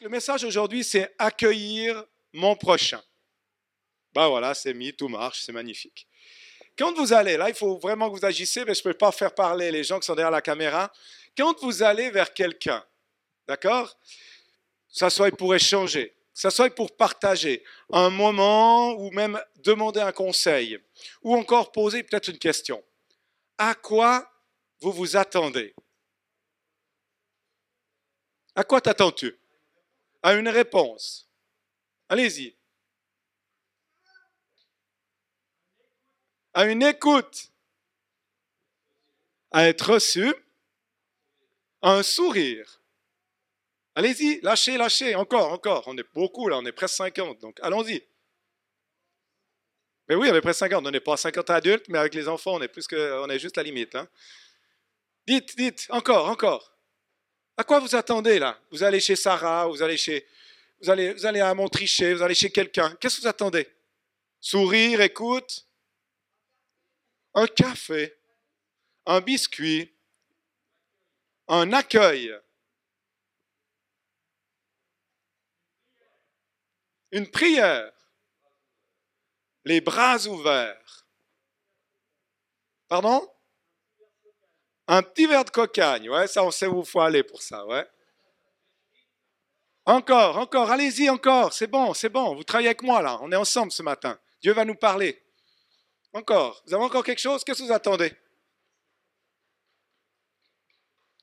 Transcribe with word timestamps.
Le 0.00 0.08
message 0.08 0.44
aujourd'hui, 0.44 0.82
c'est 0.82 1.14
accueillir 1.18 2.04
mon 2.32 2.56
prochain. 2.56 3.02
Ben 4.14 4.28
voilà, 4.28 4.54
c'est 4.54 4.72
mis, 4.72 4.94
tout 4.94 5.08
marche, 5.08 5.42
c'est 5.42 5.52
magnifique. 5.52 6.08
Quand 6.78 6.94
vous 6.94 7.12
allez, 7.12 7.36
là, 7.36 7.50
il 7.50 7.54
faut 7.54 7.76
vraiment 7.76 8.10
que 8.10 8.18
vous 8.18 8.24
agissiez, 8.24 8.64
mais 8.64 8.74
je 8.74 8.80
ne 8.80 8.84
peux 8.84 8.94
pas 8.94 9.12
faire 9.12 9.34
parler 9.34 9.70
les 9.70 9.84
gens 9.84 10.00
qui 10.00 10.06
sont 10.06 10.14
derrière 10.14 10.30
la 10.30 10.40
caméra. 10.40 10.90
Quand 11.36 11.60
vous 11.60 11.82
allez 11.82 12.10
vers 12.10 12.32
quelqu'un, 12.32 12.82
d'accord? 13.46 13.98
Ça 14.88 15.10
soit 15.10 15.36
pour 15.36 15.54
échanger, 15.54 16.16
ça 16.32 16.50
soit 16.50 16.74
pour 16.74 16.96
partager 16.96 17.62
un 17.92 18.08
moment 18.08 18.92
ou 18.92 19.10
même 19.10 19.38
demander 19.56 20.00
un 20.00 20.12
conseil, 20.12 20.78
ou 21.22 21.36
encore 21.36 21.72
poser 21.72 22.02
peut-être 22.02 22.28
une 22.28 22.38
question. 22.38 22.82
À 23.58 23.74
quoi 23.74 24.32
vous 24.80 24.92
vous 24.92 25.16
attendez? 25.16 25.74
À 28.54 28.64
quoi 28.64 28.80
t'attends-tu? 28.80 29.39
À 30.22 30.34
une 30.34 30.48
réponse. 30.48 31.28
Allez-y. 32.08 32.54
À 36.52 36.66
une 36.66 36.82
écoute. 36.82 37.50
À 39.50 39.68
être 39.68 39.94
reçu. 39.94 40.34
À 41.82 41.92
un 41.92 42.02
sourire. 42.02 42.80
Allez-y, 43.94 44.40
lâchez, 44.42 44.76
lâchez, 44.76 45.14
encore, 45.14 45.52
encore. 45.52 45.84
On 45.86 45.96
est 45.96 46.12
beaucoup 46.14 46.48
là, 46.48 46.58
on 46.58 46.64
est 46.64 46.72
presque 46.72 46.96
50, 46.96 47.40
donc 47.40 47.58
allons-y. 47.62 48.02
Mais 50.08 50.14
oui, 50.14 50.28
on 50.30 50.34
est 50.34 50.40
presque 50.40 50.60
50, 50.60 50.86
on 50.86 50.90
n'est 50.90 51.00
pas 51.00 51.16
50 51.16 51.50
adultes, 51.50 51.88
mais 51.88 51.98
avec 51.98 52.14
les 52.14 52.28
enfants, 52.28 52.54
on 52.54 52.62
est, 52.62 52.68
plus 52.68 52.86
que, 52.86 53.22
on 53.22 53.28
est 53.28 53.38
juste 53.38 53.56
la 53.56 53.62
limite. 53.62 53.94
Hein. 53.94 54.08
Dites, 55.26 55.56
dites, 55.56 55.86
encore, 55.90 56.28
encore. 56.28 56.72
À 57.60 57.64
quoi 57.64 57.78
vous 57.78 57.94
attendez 57.94 58.38
là? 58.38 58.58
Vous 58.70 58.82
allez 58.82 59.00
chez 59.00 59.16
Sarah, 59.16 59.66
vous 59.66 59.82
allez 59.82 59.98
chez, 59.98 60.26
vous 60.80 60.88
allez, 60.88 61.12
vous 61.12 61.26
allez 61.26 61.40
à 61.40 61.52
Montrichet, 61.52 62.14
vous 62.14 62.22
allez 62.22 62.34
chez 62.34 62.50
quelqu'un. 62.50 62.96
Qu'est-ce 62.96 63.16
que 63.16 63.20
vous 63.20 63.28
attendez? 63.28 63.68
Sourire, 64.40 65.02
écoute, 65.02 65.66
un 67.34 67.46
café, 67.46 68.16
un 69.04 69.20
biscuit, 69.20 69.94
un 71.48 71.70
accueil. 71.74 72.34
Une 77.10 77.30
prière. 77.30 77.92
Les 79.66 79.82
bras 79.82 80.26
ouverts. 80.26 81.06
Pardon? 82.88 83.30
Un 84.92 85.04
petit 85.04 85.26
verre 85.26 85.44
de 85.44 85.50
cocagne. 85.50 86.10
Ouais, 86.10 86.26
ça, 86.26 86.42
on 86.42 86.50
sait 86.50 86.66
où 86.66 86.80
il 86.80 86.84
faut 86.84 87.00
aller 87.00 87.22
pour 87.22 87.40
ça. 87.40 87.64
Ouais. 87.64 87.86
Encore, 89.86 90.36
encore, 90.36 90.68
allez-y 90.68 91.08
encore, 91.08 91.52
c'est 91.52 91.68
bon, 91.68 91.94
c'est 91.94 92.08
bon, 92.08 92.34
vous 92.34 92.42
travaillez 92.42 92.70
avec 92.70 92.82
moi 92.82 93.00
là, 93.00 93.18
on 93.22 93.30
est 93.30 93.36
ensemble 93.36 93.70
ce 93.70 93.84
matin. 93.84 94.18
Dieu 94.42 94.52
va 94.52 94.64
nous 94.64 94.74
parler. 94.74 95.22
Encore, 96.12 96.60
vous 96.66 96.74
avez 96.74 96.82
encore 96.82 97.04
quelque 97.04 97.20
chose 97.20 97.44
Qu'est-ce 97.44 97.60
que 97.60 97.66
vous 97.66 97.72
attendez? 97.72 98.12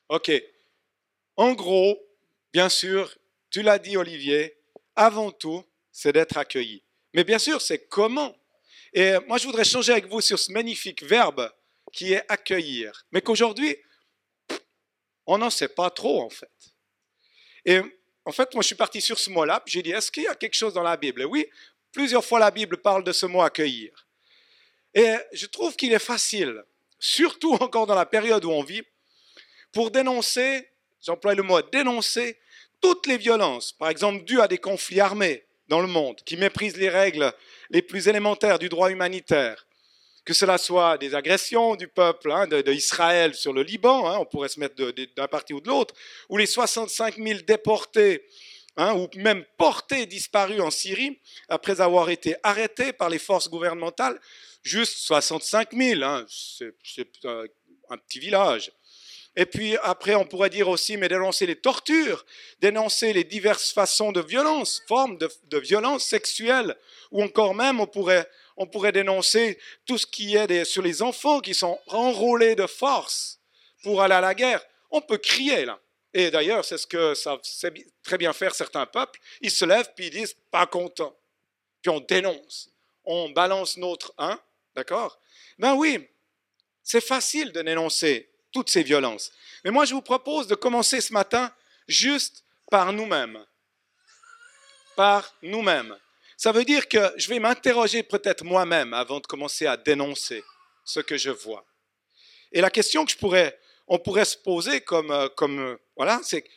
Ok. 0.08 0.32
En 1.36 1.52
gros, 1.52 2.00
bien 2.54 2.70
sûr, 2.70 3.18
tu 3.50 3.64
l'as 3.64 3.80
dit 3.80 3.98
Olivier, 3.98 4.58
avant 4.96 5.32
tout, 5.32 5.62
c'est 5.92 6.14
d'être 6.14 6.38
accueilli. 6.38 6.84
Mais 7.14 7.26
bien 7.26 7.38
sûr, 7.38 7.62
c'est 7.62 7.90
comment? 7.90 8.34
Et 8.94 9.14
moi, 9.28 9.38
je 9.38 9.46
voudrais 9.46 9.66
changer 9.66 9.92
avec 9.92 10.06
vous 10.08 10.22
sur 10.22 10.40
ce 10.40 10.54
magnifique 10.54 11.04
verbe 11.04 11.52
qui 11.94 12.14
est 12.14 12.24
accueillir. 12.30 13.06
Mais 13.12 13.22
qu'aujourd'hui, 13.22 13.76
on 15.26 15.38
n'en 15.38 15.50
sait 15.50 15.68
pas 15.68 15.90
trop 15.90 16.22
en 16.22 16.30
fait. 16.30 16.52
Et 17.66 17.82
en 18.26 18.32
fait, 18.32 18.54
moi, 18.54 18.62
je 18.62 18.68
suis 18.68 18.76
parti 18.76 19.02
sur 19.02 19.18
ce 19.18 19.30
mot-là. 19.30 19.64
J'ai 19.66 19.82
dit, 19.82 19.92
est-ce 19.92 20.12
qu'il 20.12 20.24
y 20.24 20.28
a 20.28 20.36
quelque 20.36 20.54
chose 20.54 20.74
dans 20.74 20.84
la 20.84 20.98
Bible? 20.98 21.22
Et 21.22 21.26
oui, 21.26 21.48
plusieurs 21.92 22.26
fois 22.26 22.40
la 22.40 22.52
Bible 22.52 22.78
parle 22.78 23.04
de 23.04 23.12
ce 23.12 23.26
mot 23.26 23.42
accueillir. 23.42 24.08
Et 24.94 25.16
je 25.34 25.46
trouve 25.46 25.76
qu'il 25.76 25.94
est 25.94 26.00
facile, 26.00 26.64
surtout 27.00 27.54
encore 27.62 27.88
dans 27.88 27.96
la 27.96 28.06
période 28.06 28.44
où 28.46 28.52
on 28.52 28.64
vit, 28.64 28.84
pour 29.72 29.92
dénoncer, 29.92 30.70
j'emploie 31.02 31.36
le 31.36 31.44
mot 31.44 31.62
dénoncer, 31.62 32.40
toutes 32.82 33.08
les 33.08 33.18
violences, 33.18 33.74
par 33.74 33.90
exemple 33.90 34.24
dues 34.24 34.42
à 34.42 34.48
des 34.48 34.58
conflits 34.58 35.00
armés, 35.00 35.46
dans 35.68 35.82
le 35.82 35.88
monde, 35.88 36.22
qui 36.26 36.38
méprisent 36.38 36.78
les 36.78 36.90
règles 36.90 37.34
les 37.70 37.82
plus 37.82 38.08
élémentaires 38.08 38.60
du 38.60 38.70
droit 38.70 38.90
humanitaire, 38.90 39.68
que 40.28 40.34
cela 40.34 40.58
soit 40.58 40.98
des 40.98 41.16
agressions 41.16 41.78
du 41.78 41.88
peuple 41.88 42.34
hein, 42.34 42.48
d'Israël 42.48 43.34
sur 43.34 43.54
le 43.54 43.64
Liban, 43.64 44.10
hein, 44.10 44.18
on 44.20 44.26
pourrait 44.26 44.50
se 44.50 44.60
mettre 44.60 44.76
d'un 45.16 45.28
parti 45.30 45.54
ou 45.54 45.62
de 45.62 45.70
l'autre, 45.70 45.96
ou 46.28 46.36
les 46.36 46.46
65 46.46 47.16
000 47.16 47.40
déportés 47.48 48.28
hein, 48.76 48.94
ou 48.94 49.08
même 49.16 49.46
portés 49.58 50.06
disparus 50.06 50.60
en 50.60 50.70
Syrie 50.70 51.18
après 51.48 51.80
avoir 51.80 52.10
été 52.10 52.36
arrêtés 52.44 52.92
par 52.92 53.10
les 53.10 53.20
forces 53.20 53.50
gouvernementales, 53.50 54.20
juste 54.64 54.98
65 54.98 55.72
000, 55.72 56.02
c'est 56.28 57.08
un 57.90 57.98
petit 57.98 58.20
village. 58.20 58.70
Et 59.38 59.46
puis 59.46 59.78
après, 59.78 60.16
on 60.16 60.26
pourrait 60.26 60.50
dire 60.50 60.68
aussi, 60.68 60.98
mais 60.98 61.08
dénoncer 61.08 61.46
les 61.46 61.56
tortures, 61.56 62.26
dénoncer 62.60 63.14
les 63.14 63.24
diverses 63.24 63.72
façons 63.72 64.12
de 64.12 64.20
violence, 64.20 64.82
formes 64.90 65.18
de, 65.18 65.58
violence 65.60 66.04
sexuelle, 66.04 66.76
ou 67.12 67.24
encore 67.24 67.56
même, 67.56 67.80
on 67.80 67.88
pourrait, 67.88 68.28
on 68.58 68.66
pourrait 68.66 68.92
dénoncer 68.92 69.60
tout 69.86 69.98
ce 69.98 70.06
qui 70.06 70.36
est 70.36 70.66
sur 70.66 70.82
les 70.82 71.02
enfants 71.02 71.40
qui 71.40 71.54
sont 71.54 71.80
enrôlés 71.88 72.56
de 72.56 72.66
force 72.66 73.40
pour 73.84 74.02
aller 74.02 74.16
à 74.16 74.22
la 74.22 74.34
guerre. 74.34 74.66
On 74.90 75.00
peut 75.00 75.20
crier 75.20 75.66
là. 75.66 75.80
Et 76.14 76.32
d'ailleurs, 76.32 76.66
c'est 76.66 76.80
ce 76.80 76.88
que 76.88 77.14
sait 77.14 77.72
très 78.02 78.18
bien 78.18 78.34
faire 78.34 78.56
certains 78.56 78.88
peuples. 78.88 79.20
Ils 79.42 79.52
se 79.52 79.66
lèvent 79.66 79.92
puis 79.96 80.08
ils 80.08 80.12
disent 80.12 80.36
pas 80.50 80.66
content. 80.66 81.16
Puis 81.82 81.92
on 81.92 82.00
dénonce. 82.00 82.72
On 83.06 83.30
balance 83.30 83.78
notre 83.78 84.14
hein, 84.18 84.40
d'accord? 84.76 85.20
Ben 85.60 85.76
oui, 85.76 86.08
c'est 86.84 87.02
facile 87.02 87.52
de 87.52 87.62
dénoncer 87.62 88.30
toutes 88.52 88.70
ces 88.70 88.84
violences. 88.84 89.32
Mais 89.64 89.72
moi, 89.72 89.86
je 89.86 89.94
vous 89.94 90.02
propose 90.02 90.48
de 90.48 90.56
commencer 90.56 91.00
ce 91.02 91.14
matin 91.14 91.54
juste 91.88 92.44
par 92.72 92.92
nous-mêmes. 92.92 93.46
Par 94.96 95.36
nous-mêmes. 95.44 95.96
Ça 96.38 96.52
veut 96.52 96.64
dire 96.64 96.88
que 96.88 97.14
je 97.18 97.28
vais 97.30 97.40
m'interroger 97.40 98.04
peut-être 98.04 98.44
moi-même 98.44 98.94
avant 98.94 99.20
de 99.20 99.26
commencer 99.26 99.66
à 99.66 99.76
dénoncer 99.76 100.44
ce 100.86 101.00
que 101.00 101.18
je 101.18 101.32
vois. 101.32 101.66
Et 102.52 102.62
la 102.62 102.70
question 102.70 103.06
que 103.06 103.12
je 103.12 103.18
pourrais, 103.18 103.60
on 103.88 103.98
pourrait 103.98 104.24
se 104.24 104.38
poser 104.38 104.82
comme, 104.82 105.12
euh, 105.12 105.30
comme 105.30 105.60
euh, 105.60 105.78
voilà, 105.96 106.22
c'est 106.24 106.48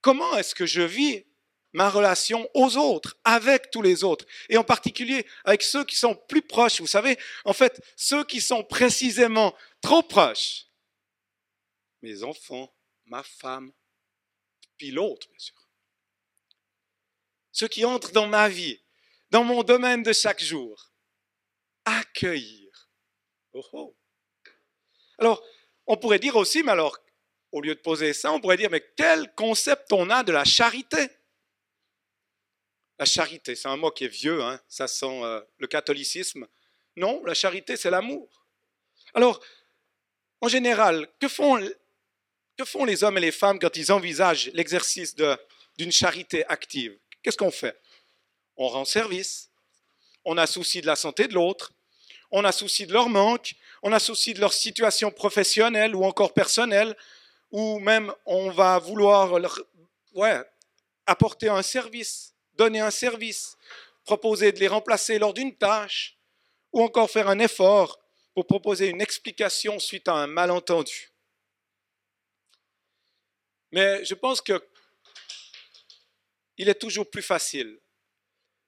comment 0.00 0.36
est-ce 0.36 0.54
que 0.54 0.64
je 0.64 0.82
vis 0.82 1.26
ma 1.72 1.90
relation 1.90 2.48
aux 2.54 2.76
autres, 2.76 3.18
avec 3.24 3.70
tous 3.70 3.82
les 3.82 4.04
autres, 4.04 4.24
et 4.48 4.56
en 4.56 4.64
particulier 4.64 5.26
avec 5.44 5.62
ceux 5.62 5.84
qui 5.84 5.96
sont 5.96 6.14
plus 6.14 6.40
proches? 6.40 6.80
Vous 6.80 6.86
savez, 6.86 7.18
en 7.44 7.52
fait, 7.52 7.82
ceux 7.96 8.24
qui 8.24 8.40
sont 8.40 8.62
précisément 8.62 9.54
trop 9.82 10.02
proches 10.02 10.66
mes 12.00 12.22
enfants, 12.22 12.72
ma 13.06 13.24
femme, 13.24 13.72
puis 14.76 14.92
l'autre, 14.92 15.28
bien 15.28 15.38
sûr. 15.40 15.67
Ceux 17.58 17.66
qui 17.66 17.84
entrent 17.84 18.12
dans 18.12 18.28
ma 18.28 18.48
vie, 18.48 18.80
dans 19.30 19.42
mon 19.42 19.64
domaine 19.64 20.04
de 20.04 20.12
chaque 20.12 20.40
jour. 20.40 20.92
Accueillir. 21.84 22.88
Oh, 23.52 23.64
oh. 23.72 23.96
Alors, 25.18 25.42
on 25.84 25.96
pourrait 25.96 26.20
dire 26.20 26.36
aussi, 26.36 26.62
mais 26.62 26.70
alors, 26.70 26.96
au 27.50 27.60
lieu 27.60 27.74
de 27.74 27.80
poser 27.80 28.12
ça, 28.12 28.30
on 28.30 28.40
pourrait 28.40 28.58
dire, 28.58 28.70
mais 28.70 28.88
quel 28.96 29.34
concept 29.34 29.92
on 29.92 30.08
a 30.08 30.22
de 30.22 30.30
la 30.30 30.44
charité? 30.44 31.08
La 32.96 33.06
charité, 33.06 33.56
c'est 33.56 33.66
un 33.66 33.76
mot 33.76 33.90
qui 33.90 34.04
est 34.04 34.08
vieux, 34.08 34.40
hein, 34.40 34.60
ça 34.68 34.86
sent 34.86 35.24
euh, 35.24 35.42
le 35.56 35.66
catholicisme. 35.66 36.46
Non, 36.94 37.24
la 37.24 37.34
charité, 37.34 37.76
c'est 37.76 37.90
l'amour. 37.90 38.46
Alors, 39.14 39.40
en 40.40 40.46
général, 40.46 41.08
que 41.18 41.26
font 41.26 41.56
les 42.84 43.02
hommes 43.02 43.18
et 43.18 43.22
les 43.22 43.32
femmes 43.32 43.58
quand 43.58 43.76
ils 43.76 43.90
envisagent 43.90 44.48
l'exercice 44.54 45.16
d'une 45.76 45.90
charité 45.90 46.46
active? 46.46 46.96
Qu'est-ce 47.28 47.36
qu'on 47.36 47.50
fait? 47.50 47.78
On 48.56 48.68
rend 48.68 48.86
service, 48.86 49.50
on 50.24 50.38
a 50.38 50.46
souci 50.46 50.80
de 50.80 50.86
la 50.86 50.96
santé 50.96 51.28
de 51.28 51.34
l'autre, 51.34 51.74
on 52.30 52.42
a 52.42 52.52
souci 52.52 52.86
de 52.86 52.94
leur 52.94 53.10
manque, 53.10 53.54
on 53.82 53.92
a 53.92 53.98
souci 53.98 54.32
de 54.32 54.40
leur 54.40 54.54
situation 54.54 55.10
professionnelle 55.10 55.94
ou 55.94 56.06
encore 56.06 56.32
personnelle, 56.32 56.96
ou 57.50 57.80
même 57.80 58.14
on 58.24 58.48
va 58.48 58.78
vouloir 58.78 59.38
leur, 59.38 59.60
ouais, 60.14 60.42
apporter 61.04 61.50
un 61.50 61.60
service, 61.60 62.32
donner 62.54 62.80
un 62.80 62.90
service, 62.90 63.58
proposer 64.06 64.50
de 64.50 64.60
les 64.60 64.68
remplacer 64.68 65.18
lors 65.18 65.34
d'une 65.34 65.54
tâche, 65.54 66.16
ou 66.72 66.82
encore 66.82 67.10
faire 67.10 67.28
un 67.28 67.40
effort 67.40 67.98
pour 68.32 68.46
proposer 68.46 68.86
une 68.86 69.02
explication 69.02 69.78
suite 69.78 70.08
à 70.08 70.14
un 70.14 70.28
malentendu. 70.28 71.12
Mais 73.70 74.02
je 74.06 74.14
pense 74.14 74.40
que 74.40 74.66
il 76.58 76.68
est 76.68 76.78
toujours 76.78 77.08
plus 77.08 77.22
facile 77.22 77.80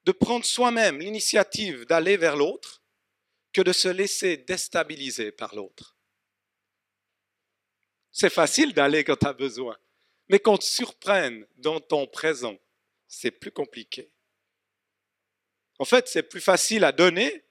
de 0.04 0.12
prendre 0.12 0.44
soi-même 0.44 0.98
l'initiative 1.00 1.84
d'aller 1.84 2.16
vers 2.16 2.36
l'autre 2.36 2.82
que 3.52 3.60
de 3.60 3.72
se 3.72 3.88
laisser 3.88 4.38
déstabiliser 4.38 5.32
par 5.32 5.54
l'autre. 5.54 5.96
C'est 8.12 8.30
facile 8.30 8.72
d'aller 8.72 9.04
quand 9.04 9.16
tu 9.16 9.26
as 9.26 9.32
besoin, 9.32 9.76
Mais 10.28 10.38
qu'on 10.38 10.56
te 10.56 10.64
surprenne 10.64 11.44
dans 11.56 11.80
ton 11.80 12.06
présent, 12.06 12.56
c'est 13.08 13.32
plus 13.32 13.50
compliqué. 13.50 14.12
En 15.80 15.84
fait, 15.84 16.06
c'est 16.06 16.22
plus 16.22 16.40
facile 16.40 16.84
à 16.84 16.92
donner 16.92 17.44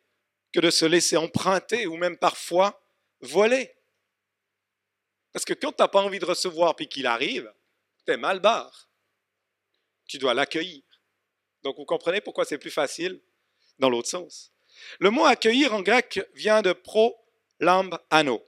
que 0.53 0.61
de 0.61 0.69
se 0.69 0.85
laisser 0.85 1.17
emprunter 1.17 1.87
ou 1.87 1.97
même 1.97 2.17
parfois 2.17 2.81
voler. 3.19 3.75
Parce 5.33 5.45
que 5.45 5.53
quand 5.53 5.73
tu 5.73 5.81
n'as 5.81 5.87
pas 5.89 6.01
envie 6.01 6.19
de 6.19 6.25
recevoir 6.25 6.75
puis 6.75 6.87
qu'il 6.87 7.05
arrive, 7.05 7.53
tu 8.05 8.13
es 8.13 8.17
mal 8.17 8.39
barre. 8.39 8.88
Tu 10.09 10.17
dois 10.17 10.33
l'accueillir. 10.33 10.81
Donc 11.63 11.77
vous 11.77 11.85
comprenez 11.85 12.19
pourquoi 12.19 12.43
c'est 12.43 12.57
plus 12.57 12.71
facile 12.71 13.21
dans 13.77 13.91
l'autre 13.91 14.09
sens. 14.09 14.51
Le 14.99 15.11
mot 15.11 15.23
accueillir 15.23 15.73
en 15.73 15.81
grec 15.81 16.19
vient 16.33 16.63
de 16.63 16.73
pro 16.73 17.15
lamb 17.59 17.95
ano. 18.09 18.43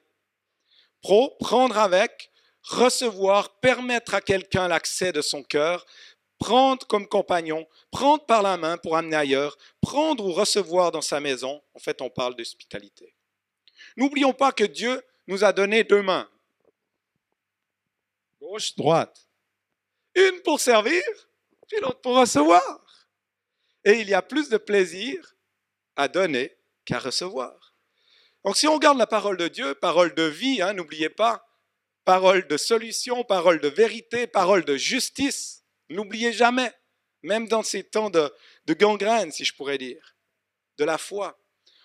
Pro, 1.01 1.35
prendre 1.39 1.77
avec, 1.77 2.31
recevoir, 2.63 3.59
permettre 3.59 4.15
à 4.15 4.21
quelqu'un 4.21 4.67
l'accès 4.67 5.11
de 5.11 5.21
son 5.21 5.43
cœur, 5.43 5.85
prendre 6.39 6.85
comme 6.87 7.07
compagnon, 7.07 7.67
prendre 7.91 8.25
par 8.25 8.41
la 8.41 8.57
main 8.57 8.77
pour 8.77 8.97
amener 8.97 9.17
ailleurs, 9.17 9.55
prendre 9.81 10.25
ou 10.25 10.31
recevoir 10.31 10.91
dans 10.91 11.01
sa 11.01 11.19
maison. 11.19 11.61
En 11.75 11.79
fait, 11.79 12.01
on 12.01 12.09
parle 12.09 12.35
d'hospitalité. 12.35 13.13
N'oublions 13.97 14.33
pas 14.33 14.51
que 14.51 14.63
Dieu 14.63 14.99
nous 15.27 15.43
a 15.43 15.53
donné 15.53 15.83
deux 15.83 16.01
mains. 16.01 16.27
Gauche, 18.39 18.75
droite. 18.75 19.27
Une 20.15 20.41
pour 20.41 20.59
servir, 20.59 21.03
puis 21.71 21.81
l'autre 21.81 22.01
pour 22.01 22.17
recevoir. 22.17 22.83
Et 23.85 24.01
il 24.01 24.09
y 24.09 24.13
a 24.13 24.21
plus 24.21 24.49
de 24.49 24.57
plaisir 24.57 25.35
à 25.95 26.07
donner 26.07 26.55
qu'à 26.85 26.99
recevoir. 26.99 27.75
Donc 28.43 28.57
si 28.57 28.67
on 28.67 28.73
regarde 28.73 28.97
la 28.97 29.07
parole 29.07 29.37
de 29.37 29.47
Dieu, 29.47 29.73
parole 29.75 30.13
de 30.13 30.23
vie, 30.23 30.61
hein, 30.61 30.73
n'oubliez 30.73 31.09
pas, 31.09 31.47
parole 32.03 32.45
de 32.47 32.57
solution, 32.57 33.23
parole 33.23 33.61
de 33.61 33.69
vérité, 33.69 34.27
parole 34.27 34.65
de 34.65 34.75
justice, 34.75 35.63
n'oubliez 35.89 36.33
jamais, 36.33 36.73
même 37.23 37.47
dans 37.47 37.63
ces 37.63 37.83
temps 37.83 38.09
de, 38.09 38.33
de 38.65 38.73
gangrène, 38.73 39.31
si 39.31 39.45
je 39.45 39.55
pourrais 39.55 39.77
dire, 39.77 40.15
de 40.77 40.83
la 40.83 40.97
foi. 40.97 41.39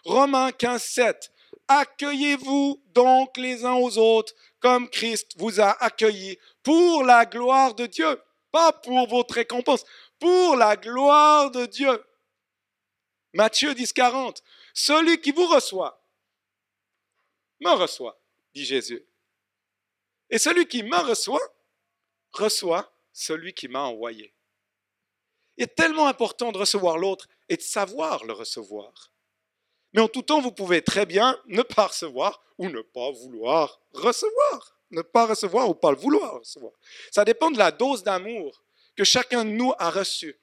Romains 0.05 0.51
15, 0.53 0.83
7. 0.83 1.33
Accueillez-vous 1.69 2.83
donc 2.87 3.37
les 3.37 3.65
uns 3.65 3.75
aux 3.75 3.99
autres 3.99 4.35
comme 4.61 4.89
Christ 4.89 5.33
vous 5.37 5.61
a 5.61 5.71
accueillis 5.83 6.39
pour 6.63 7.05
la 7.05 7.25
gloire 7.25 7.75
de 7.75 7.87
Dieu, 7.87 8.21
pas 8.57 8.73
pour 8.73 9.07
votre 9.07 9.35
récompense, 9.35 9.85
pour 10.19 10.57
la 10.57 10.77
gloire 10.77 11.51
de 11.51 11.67
Dieu. 11.67 12.03
Matthieu 13.35 13.75
10, 13.75 13.93
40. 13.93 14.43
Celui 14.73 15.21
qui 15.21 15.31
vous 15.31 15.47
reçoit, 15.47 16.03
me 17.61 17.71
reçoit, 17.73 18.19
dit 18.55 18.65
Jésus. 18.65 19.07
Et 20.31 20.39
celui 20.39 20.67
qui 20.67 20.83
me 20.83 20.97
reçoit, 21.07 21.47
reçoit 22.33 22.91
celui 23.13 23.53
qui 23.53 23.69
m'a 23.69 23.83
envoyé. 23.83 24.35
Il 25.59 25.65
est 25.65 25.75
tellement 25.75 26.07
important 26.07 26.51
de 26.51 26.57
recevoir 26.57 26.97
l'autre 26.97 27.29
et 27.51 27.59
de 27.59 27.63
savoir 27.63 28.25
le 28.25 28.33
recevoir. 28.33 29.13
Mais 29.93 30.01
en 30.01 30.09
tout 30.09 30.23
temps, 30.23 30.41
vous 30.41 30.53
pouvez 30.53 30.81
très 30.81 31.05
bien 31.05 31.39
ne 31.45 31.61
pas 31.61 31.89
recevoir 31.89 32.43
ou 32.57 32.71
ne 32.71 32.81
pas 32.81 33.11
vouloir 33.11 33.83
recevoir. 33.93 34.76
Ne 34.91 35.03
pas 35.03 35.27
recevoir 35.27 35.69
ou 35.69 35.75
pas 35.75 35.91
le 35.91 35.97
vouloir 35.97 36.39
recevoir. 36.39 36.73
Ça 37.11 37.25
dépend 37.25 37.51
de 37.51 37.59
la 37.59 37.73
dose 37.73 38.03
d'amour 38.03 38.65
que 38.95 39.05
chacun 39.05 39.45
de 39.45 39.51
nous 39.51 39.73
a 39.79 39.91
reçu 39.91 40.41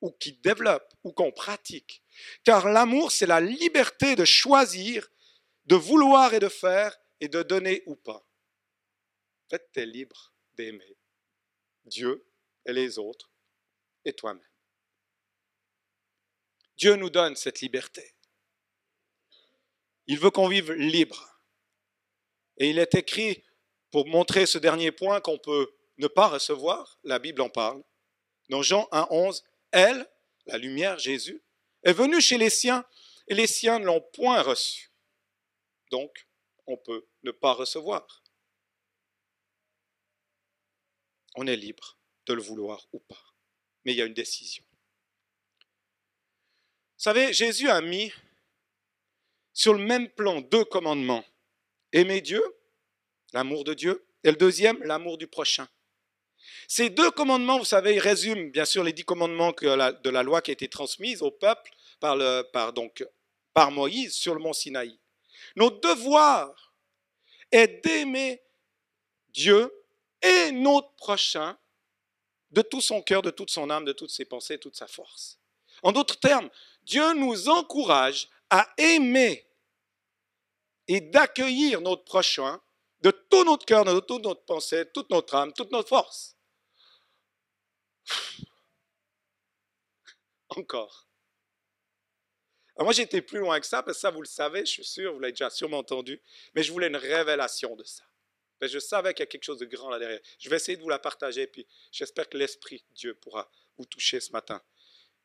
ou 0.00 0.10
qui 0.12 0.32
développe 0.32 0.92
ou 1.02 1.12
qu'on 1.12 1.32
pratique. 1.32 2.02
Car 2.44 2.68
l'amour, 2.68 3.10
c'est 3.10 3.26
la 3.26 3.40
liberté 3.40 4.16
de 4.16 4.24
choisir, 4.24 5.08
de 5.66 5.74
vouloir 5.74 6.34
et 6.34 6.40
de 6.40 6.48
faire 6.48 6.96
et 7.20 7.28
de 7.28 7.42
donner 7.42 7.82
ou 7.86 7.96
pas. 7.96 8.26
En 9.46 9.50
fait, 9.50 9.70
tu 9.72 9.80
es 9.80 9.86
libre 9.86 10.32
d'aimer 10.54 10.96
Dieu 11.84 12.26
et 12.64 12.72
les 12.72 12.98
autres 12.98 13.30
et 14.04 14.12
toi-même. 14.12 14.42
Dieu 16.76 16.96
nous 16.96 17.10
donne 17.10 17.36
cette 17.36 17.60
liberté. 17.60 18.14
Il 20.06 20.18
veut 20.18 20.30
qu'on 20.30 20.48
vive 20.48 20.72
libre. 20.72 21.30
Et 22.56 22.70
il 22.70 22.78
est 22.78 22.94
écrit, 22.94 23.43
pour 23.94 24.08
montrer 24.08 24.44
ce 24.44 24.58
dernier 24.58 24.90
point, 24.90 25.20
qu'on 25.20 25.38
peut 25.38 25.72
ne 25.98 26.08
pas 26.08 26.26
recevoir, 26.26 26.98
la 27.04 27.20
Bible 27.20 27.40
en 27.40 27.48
parle. 27.48 27.80
Dans 28.48 28.60
Jean 28.60 28.88
1, 28.90 29.06
11, 29.08 29.44
elle, 29.70 30.10
la 30.46 30.58
lumière, 30.58 30.98
Jésus, 30.98 31.44
est 31.84 31.92
venue 31.92 32.20
chez 32.20 32.36
les 32.36 32.50
siens 32.50 32.84
et 33.28 33.36
les 33.36 33.46
siens 33.46 33.78
ne 33.78 33.84
l'ont 33.84 34.00
point 34.00 34.42
reçu. 34.42 34.90
Donc, 35.92 36.26
on 36.66 36.76
peut 36.76 37.06
ne 37.22 37.30
pas 37.30 37.52
recevoir. 37.52 38.24
On 41.36 41.46
est 41.46 41.54
libre 41.54 41.96
de 42.26 42.34
le 42.34 42.42
vouloir 42.42 42.88
ou 42.92 42.98
pas. 42.98 43.24
Mais 43.84 43.92
il 43.92 43.98
y 43.98 44.02
a 44.02 44.06
une 44.06 44.12
décision. 44.12 44.64
Vous 45.60 47.04
savez, 47.04 47.32
Jésus 47.32 47.70
a 47.70 47.80
mis 47.80 48.12
sur 49.52 49.72
le 49.72 49.84
même 49.84 50.08
plan 50.10 50.40
deux 50.40 50.64
commandements. 50.64 51.24
Aimer 51.92 52.22
Dieu, 52.22 52.42
l'amour 53.34 53.64
de 53.64 53.74
Dieu, 53.74 54.06
et 54.22 54.30
le 54.30 54.36
deuxième, 54.36 54.82
l'amour 54.84 55.18
du 55.18 55.26
prochain. 55.26 55.68
Ces 56.68 56.88
deux 56.88 57.10
commandements, 57.10 57.58
vous 57.58 57.64
savez, 57.64 57.96
ils 57.96 58.00
résument 58.00 58.50
bien 58.50 58.64
sûr 58.64 58.82
les 58.82 58.92
dix 58.92 59.04
commandements 59.04 59.52
de 59.52 60.10
la 60.10 60.22
loi 60.22 60.40
qui 60.40 60.50
a 60.50 60.54
été 60.54 60.68
transmise 60.68 61.20
au 61.20 61.30
peuple 61.30 61.70
par, 62.00 62.72
donc, 62.72 63.04
par 63.52 63.70
Moïse 63.70 64.14
sur 64.14 64.34
le 64.34 64.40
mont 64.40 64.52
Sinaï. 64.52 64.98
Notre 65.56 65.80
devoir 65.80 66.74
est 67.50 67.84
d'aimer 67.84 68.40
Dieu 69.30 69.70
et 70.22 70.52
notre 70.52 70.94
prochain 70.94 71.58
de 72.50 72.62
tout 72.62 72.80
son 72.80 73.02
cœur, 73.02 73.20
de 73.20 73.30
toute 73.30 73.50
son 73.50 73.68
âme, 73.68 73.84
de 73.84 73.92
toutes 73.92 74.10
ses 74.10 74.24
pensées, 74.24 74.56
de 74.56 74.62
toute 74.62 74.76
sa 74.76 74.86
force. 74.86 75.38
En 75.82 75.92
d'autres 75.92 76.18
termes, 76.18 76.48
Dieu 76.84 77.12
nous 77.14 77.48
encourage 77.48 78.28
à 78.48 78.72
aimer 78.78 79.46
et 80.86 81.00
d'accueillir 81.00 81.80
notre 81.80 82.04
prochain 82.04 82.60
de 83.04 83.10
tout 83.10 83.44
notre 83.44 83.66
cœur, 83.66 83.84
de 83.84 84.00
toute 84.00 84.24
notre 84.24 84.46
pensée, 84.46 84.86
toute 84.92 85.10
notre 85.10 85.34
âme, 85.34 85.52
toute 85.52 85.70
notre 85.70 85.90
force. 85.90 86.38
Encore. 90.48 91.06
moi, 92.78 92.92
j'étais 92.92 93.20
plus 93.20 93.40
loin 93.40 93.60
que 93.60 93.66
ça, 93.66 93.82
parce 93.82 93.98
que 93.98 94.00
ça, 94.00 94.10
vous 94.10 94.22
le 94.22 94.26
savez, 94.26 94.60
je 94.60 94.70
suis 94.70 94.84
sûr, 94.84 95.12
vous 95.12 95.20
l'avez 95.20 95.32
déjà 95.32 95.50
sûrement 95.50 95.78
entendu, 95.78 96.22
mais 96.54 96.62
je 96.62 96.72
voulais 96.72 96.86
une 96.86 96.96
révélation 96.96 97.76
de 97.76 97.84
ça. 97.84 98.04
Mais 98.60 98.68
je 98.68 98.78
savais 98.78 99.12
qu'il 99.12 99.20
y 99.20 99.24
a 99.24 99.26
quelque 99.26 99.44
chose 99.44 99.58
de 99.58 99.66
grand 99.66 99.90
là 99.90 99.98
derrière. 99.98 100.20
Je 100.38 100.48
vais 100.48 100.56
essayer 100.56 100.78
de 100.78 100.82
vous 100.82 100.88
la 100.88 100.98
partager, 100.98 101.46
puis 101.46 101.66
j'espère 101.92 102.26
que 102.26 102.38
l'Esprit, 102.38 102.86
Dieu, 102.92 103.14
pourra 103.14 103.50
vous 103.76 103.84
toucher 103.84 104.18
ce 104.18 104.32
matin. 104.32 104.62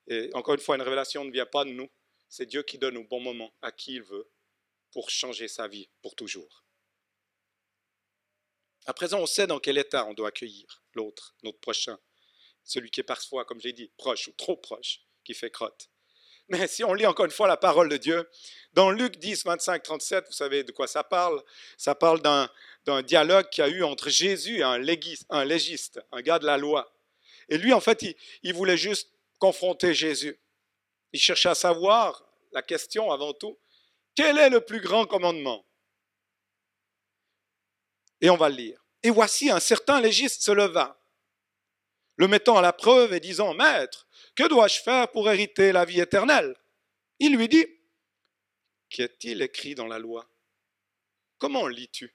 Et 0.07 0.29
encore 0.33 0.55
une 0.55 0.59
fois, 0.59 0.75
une 0.75 0.81
révélation 0.81 1.23
ne 1.23 1.31
vient 1.31 1.45
pas 1.45 1.63
de 1.63 1.69
nous, 1.69 1.89
c'est 2.27 2.45
Dieu 2.45 2.61
qui 2.63 2.77
donne 2.77 2.97
au 2.97 3.05
bon 3.05 3.21
moment 3.21 3.53
à 3.61 3.71
qui 3.71 3.93
il 3.95 4.03
veut 4.03 4.29
pour 4.91 5.09
changer 5.09 5.47
sa 5.47 5.69
vie 5.69 5.87
pour 6.01 6.15
toujours. 6.15 6.65
À 8.85 8.93
présent, 8.93 9.19
on 9.19 9.25
sait 9.25 9.47
dans 9.47 9.59
quel 9.59 9.77
état 9.77 10.05
on 10.05 10.13
doit 10.13 10.29
accueillir 10.29 10.81
l'autre, 10.93 11.35
notre 11.43 11.59
prochain 11.59 11.97
celui 12.69 12.91
qui 12.91 12.99
est 12.99 13.03
parfois, 13.03 13.45
comme 13.45 13.59
j'ai 13.59 13.73
dit, 13.73 13.91
proche 13.97 14.27
ou 14.27 14.31
trop 14.33 14.55
proche, 14.55 15.01
qui 15.23 15.33
fait 15.33 15.49
crotte. 15.49 15.89
Mais 16.49 16.67
si 16.67 16.83
on 16.83 16.93
lit 16.93 17.05
encore 17.05 17.25
une 17.25 17.31
fois 17.31 17.47
la 17.47 17.57
parole 17.57 17.89
de 17.89 17.97
Dieu, 17.97 18.27
dans 18.73 18.91
Luc 18.91 19.17
10, 19.17 19.45
25, 19.45 19.83
37, 19.83 20.25
vous 20.27 20.33
savez 20.33 20.63
de 20.63 20.71
quoi 20.71 20.87
ça 20.87 21.03
parle 21.03 21.43
Ça 21.77 21.95
parle 21.95 22.21
d'un, 22.21 22.49
dialogue 23.03 23.47
qu'il 23.49 23.63
y 23.63 23.67
a 23.67 23.69
eu 23.69 23.83
entre 23.83 24.09
Jésus 24.09 24.59
et 24.59 24.63
un 24.63 24.79
légiste, 24.79 25.25
un 25.29 25.45
légiste, 25.45 25.99
un 26.11 26.21
gars 26.21 26.39
de 26.39 26.47
la 26.47 26.57
loi. 26.57 26.91
Et 27.49 27.57
lui, 27.57 27.71
en 27.71 27.79
fait, 27.79 28.01
il, 28.01 28.15
il 28.41 28.53
voulait 28.53 28.77
juste 28.77 29.11
confronter 29.37 29.93
Jésus. 29.93 30.39
Il 31.13 31.19
cherchait 31.19 31.49
à 31.49 31.55
savoir, 31.55 32.25
la 32.51 32.63
question 32.63 33.11
avant 33.11 33.33
tout, 33.33 33.59
quel 34.15 34.39
est 34.39 34.49
le 34.49 34.61
plus 34.61 34.81
grand 34.81 35.05
commandement? 35.05 35.63
Et 38.21 38.29
on 38.29 38.37
va 38.37 38.49
le 38.49 38.55
lire. 38.55 38.85
Et 39.03 39.09
voici 39.09 39.49
un 39.49 39.59
certain 39.59 40.01
légiste 40.01 40.43
se 40.43 40.51
leva 40.51 40.99
le 42.19 42.27
mettant 42.27 42.57
à 42.57 42.61
la 42.61 42.73
preuve 42.73 43.13
et 43.13 43.21
disant, 43.21 43.53
Maître, 43.53 44.05
que 44.35 44.45
dois-je 44.45 44.81
faire 44.81 45.09
pour 45.09 45.31
hériter 45.31 45.71
la 45.71 45.85
vie 45.85 46.01
éternelle? 46.01 46.53
Il 47.17 47.35
lui 47.37 47.47
dit, 47.47 47.65
Qu'est-il 48.89 49.41
écrit 49.41 49.73
dans 49.73 49.87
la 49.87 49.99
loi? 49.99 50.29
Comment 51.37 51.67
lis-tu? 51.67 52.13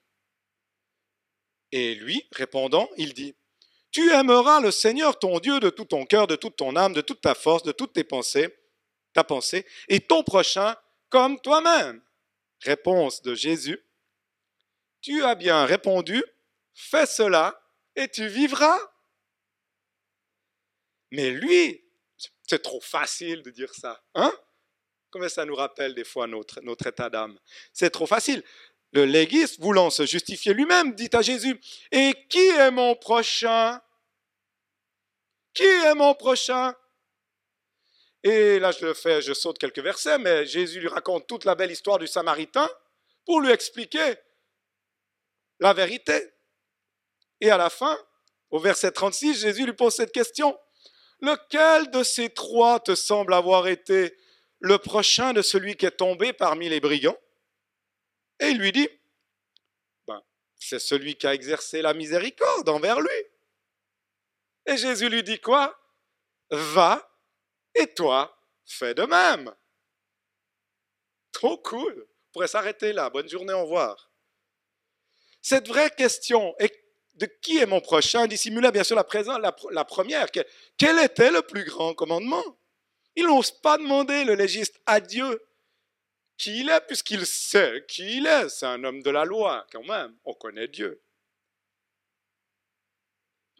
Et 1.72 1.94
lui, 1.94 2.28
répondant, 2.32 2.86
il 2.98 3.14
dit, 3.14 3.34
Tu 3.92 4.12
aimeras 4.12 4.60
le 4.60 4.70
Seigneur 4.70 5.18
ton 5.18 5.38
Dieu 5.38 5.58
de 5.58 5.70
tout 5.70 5.86
ton 5.86 6.04
cœur, 6.04 6.26
de 6.26 6.36
toute 6.36 6.56
ton 6.56 6.76
âme, 6.76 6.92
de 6.92 7.00
toute 7.00 7.22
ta 7.22 7.34
force, 7.34 7.62
de 7.62 7.72
toutes 7.72 7.94
tes 7.94 8.04
pensées, 8.04 8.54
ta 9.14 9.24
pensée, 9.24 9.64
et 9.88 10.00
ton 10.00 10.22
prochain 10.22 10.76
comme 11.08 11.40
toi-même. 11.40 12.02
Réponse 12.60 13.22
de 13.22 13.34
Jésus, 13.34 13.82
Tu 15.04 15.22
as 15.22 15.34
bien 15.34 15.66
répondu, 15.66 16.24
fais 16.72 17.04
cela 17.04 17.60
et 17.94 18.08
tu 18.08 18.26
vivras. 18.26 18.78
Mais 21.10 21.30
lui, 21.30 21.84
c'est 22.48 22.62
trop 22.62 22.80
facile 22.80 23.42
de 23.42 23.50
dire 23.50 23.74
ça. 23.74 24.02
Hein? 24.14 24.32
Comment 25.10 25.28
ça 25.28 25.44
nous 25.44 25.56
rappelle 25.56 25.94
des 25.94 26.04
fois 26.04 26.26
notre, 26.26 26.62
notre 26.62 26.86
état 26.86 27.10
d'âme? 27.10 27.38
C'est 27.74 27.90
trop 27.90 28.06
facile. 28.06 28.42
Le 28.92 29.04
légiste, 29.04 29.60
voulant 29.60 29.90
se 29.90 30.06
justifier 30.06 30.54
lui-même, 30.54 30.94
dit 30.94 31.10
à 31.12 31.20
Jésus, 31.20 31.60
Et 31.92 32.14
qui 32.30 32.46
est 32.46 32.70
mon 32.70 32.96
prochain? 32.96 33.78
Qui 35.52 35.64
est 35.64 35.94
mon 35.94 36.14
prochain 36.14 36.74
Et 38.22 38.58
là, 38.58 38.72
je 38.72 38.86
le 38.86 38.94
fais, 38.94 39.20
je 39.20 39.34
saute 39.34 39.58
quelques 39.58 39.80
versets, 39.80 40.16
mais 40.16 40.46
Jésus 40.46 40.80
lui 40.80 40.88
raconte 40.88 41.26
toute 41.26 41.44
la 41.44 41.54
belle 41.54 41.72
histoire 41.72 41.98
du 41.98 42.06
Samaritain 42.06 42.70
pour 43.26 43.42
lui 43.42 43.50
expliquer 43.50 44.14
la 45.60 45.72
vérité. 45.72 46.32
Et 47.40 47.50
à 47.50 47.56
la 47.56 47.70
fin, 47.70 47.98
au 48.50 48.58
verset 48.58 48.92
36, 48.92 49.40
Jésus 49.40 49.66
lui 49.66 49.72
pose 49.72 49.94
cette 49.94 50.12
question. 50.12 50.58
Lequel 51.20 51.90
de 51.90 52.02
ces 52.02 52.30
trois 52.30 52.80
te 52.80 52.94
semble 52.94 53.34
avoir 53.34 53.66
été 53.66 54.16
le 54.60 54.78
prochain 54.78 55.32
de 55.32 55.42
celui 55.42 55.76
qui 55.76 55.86
est 55.86 55.96
tombé 55.96 56.32
parmi 56.32 56.68
les 56.68 56.80
brigands 56.80 57.18
Et 58.40 58.48
il 58.48 58.58
lui 58.58 58.72
dit, 58.72 58.88
ben, 60.06 60.22
c'est 60.56 60.78
celui 60.78 61.16
qui 61.16 61.26
a 61.26 61.34
exercé 61.34 61.82
la 61.82 61.94
miséricorde 61.94 62.68
envers 62.68 63.00
lui. 63.00 63.24
Et 64.66 64.76
Jésus 64.76 65.08
lui 65.08 65.22
dit 65.22 65.40
quoi? 65.40 65.78
Va 66.50 67.10
et 67.74 67.92
toi, 67.92 68.38
fais 68.64 68.94
de 68.94 69.02
même. 69.02 69.54
Trop 71.32 71.58
cool. 71.58 72.06
On 72.28 72.32
pourrait 72.32 72.48
s'arrêter 72.48 72.92
là. 72.92 73.10
Bonne 73.10 73.28
journée, 73.28 73.52
au 73.52 73.62
revoir. 73.62 74.13
Cette 75.44 75.68
vraie 75.68 75.90
question 75.90 76.54
est 76.58 76.72
de 77.16 77.26
qui 77.26 77.58
est 77.58 77.66
mon 77.66 77.82
prochain 77.82 78.26
dissimulait 78.26 78.72
bien 78.72 78.82
sûr 78.82 78.96
la, 78.96 79.84
première. 79.84 80.26
Quel 80.78 80.98
était 80.98 81.30
le 81.30 81.42
plus 81.42 81.64
grand 81.64 81.92
commandement? 81.92 82.42
Il 83.14 83.26
n'ose 83.26 83.50
pas 83.50 83.76
demander 83.76 84.24
le 84.24 84.36
légiste 84.36 84.80
à 84.86 85.00
Dieu 85.00 85.46
qui 86.38 86.60
il 86.60 86.70
est, 86.70 86.80
puisqu'il 86.86 87.26
sait 87.26 87.84
qui 87.86 88.16
il 88.16 88.26
est. 88.26 88.48
C'est 88.48 88.64
un 88.64 88.82
homme 88.84 89.02
de 89.02 89.10
la 89.10 89.26
loi, 89.26 89.66
quand 89.70 89.84
même. 89.84 90.16
On 90.24 90.32
connaît 90.32 90.66
Dieu. 90.66 91.02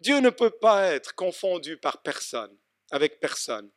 Dieu 0.01 0.21
ne 0.21 0.31
peut 0.31 0.51
pas 0.59 0.87
être 0.87 1.15
confondu 1.15 1.77
par 1.77 2.01
personne, 2.01 2.57
avec 2.93 3.21
personne. 3.21 3.71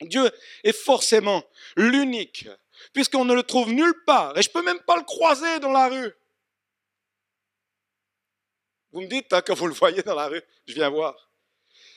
Dieu 0.00 0.30
est 0.64 0.72
forcément 0.72 1.44
l'unique, 1.76 2.48
puisqu'on 2.94 3.26
ne 3.26 3.34
le 3.34 3.42
trouve 3.42 3.72
nulle 3.72 4.04
part. 4.06 4.38
Et 4.38 4.42
je 4.42 4.48
ne 4.48 4.54
peux 4.54 4.62
même 4.62 4.80
pas 4.80 4.96
le 4.96 5.04
croiser 5.04 5.60
dans 5.60 5.72
la 5.72 5.88
rue. 5.88 6.14
Vous 8.92 9.00
me 9.00 9.06
dites, 9.06 9.28
tant 9.28 9.40
que 9.40 9.52
vous 9.52 9.66
le 9.66 9.74
voyez 9.74 10.02
dans 10.02 10.14
la 10.14 10.28
rue, 10.28 10.42
je 10.66 10.74
viens 10.74 10.88
voir. 10.88 11.14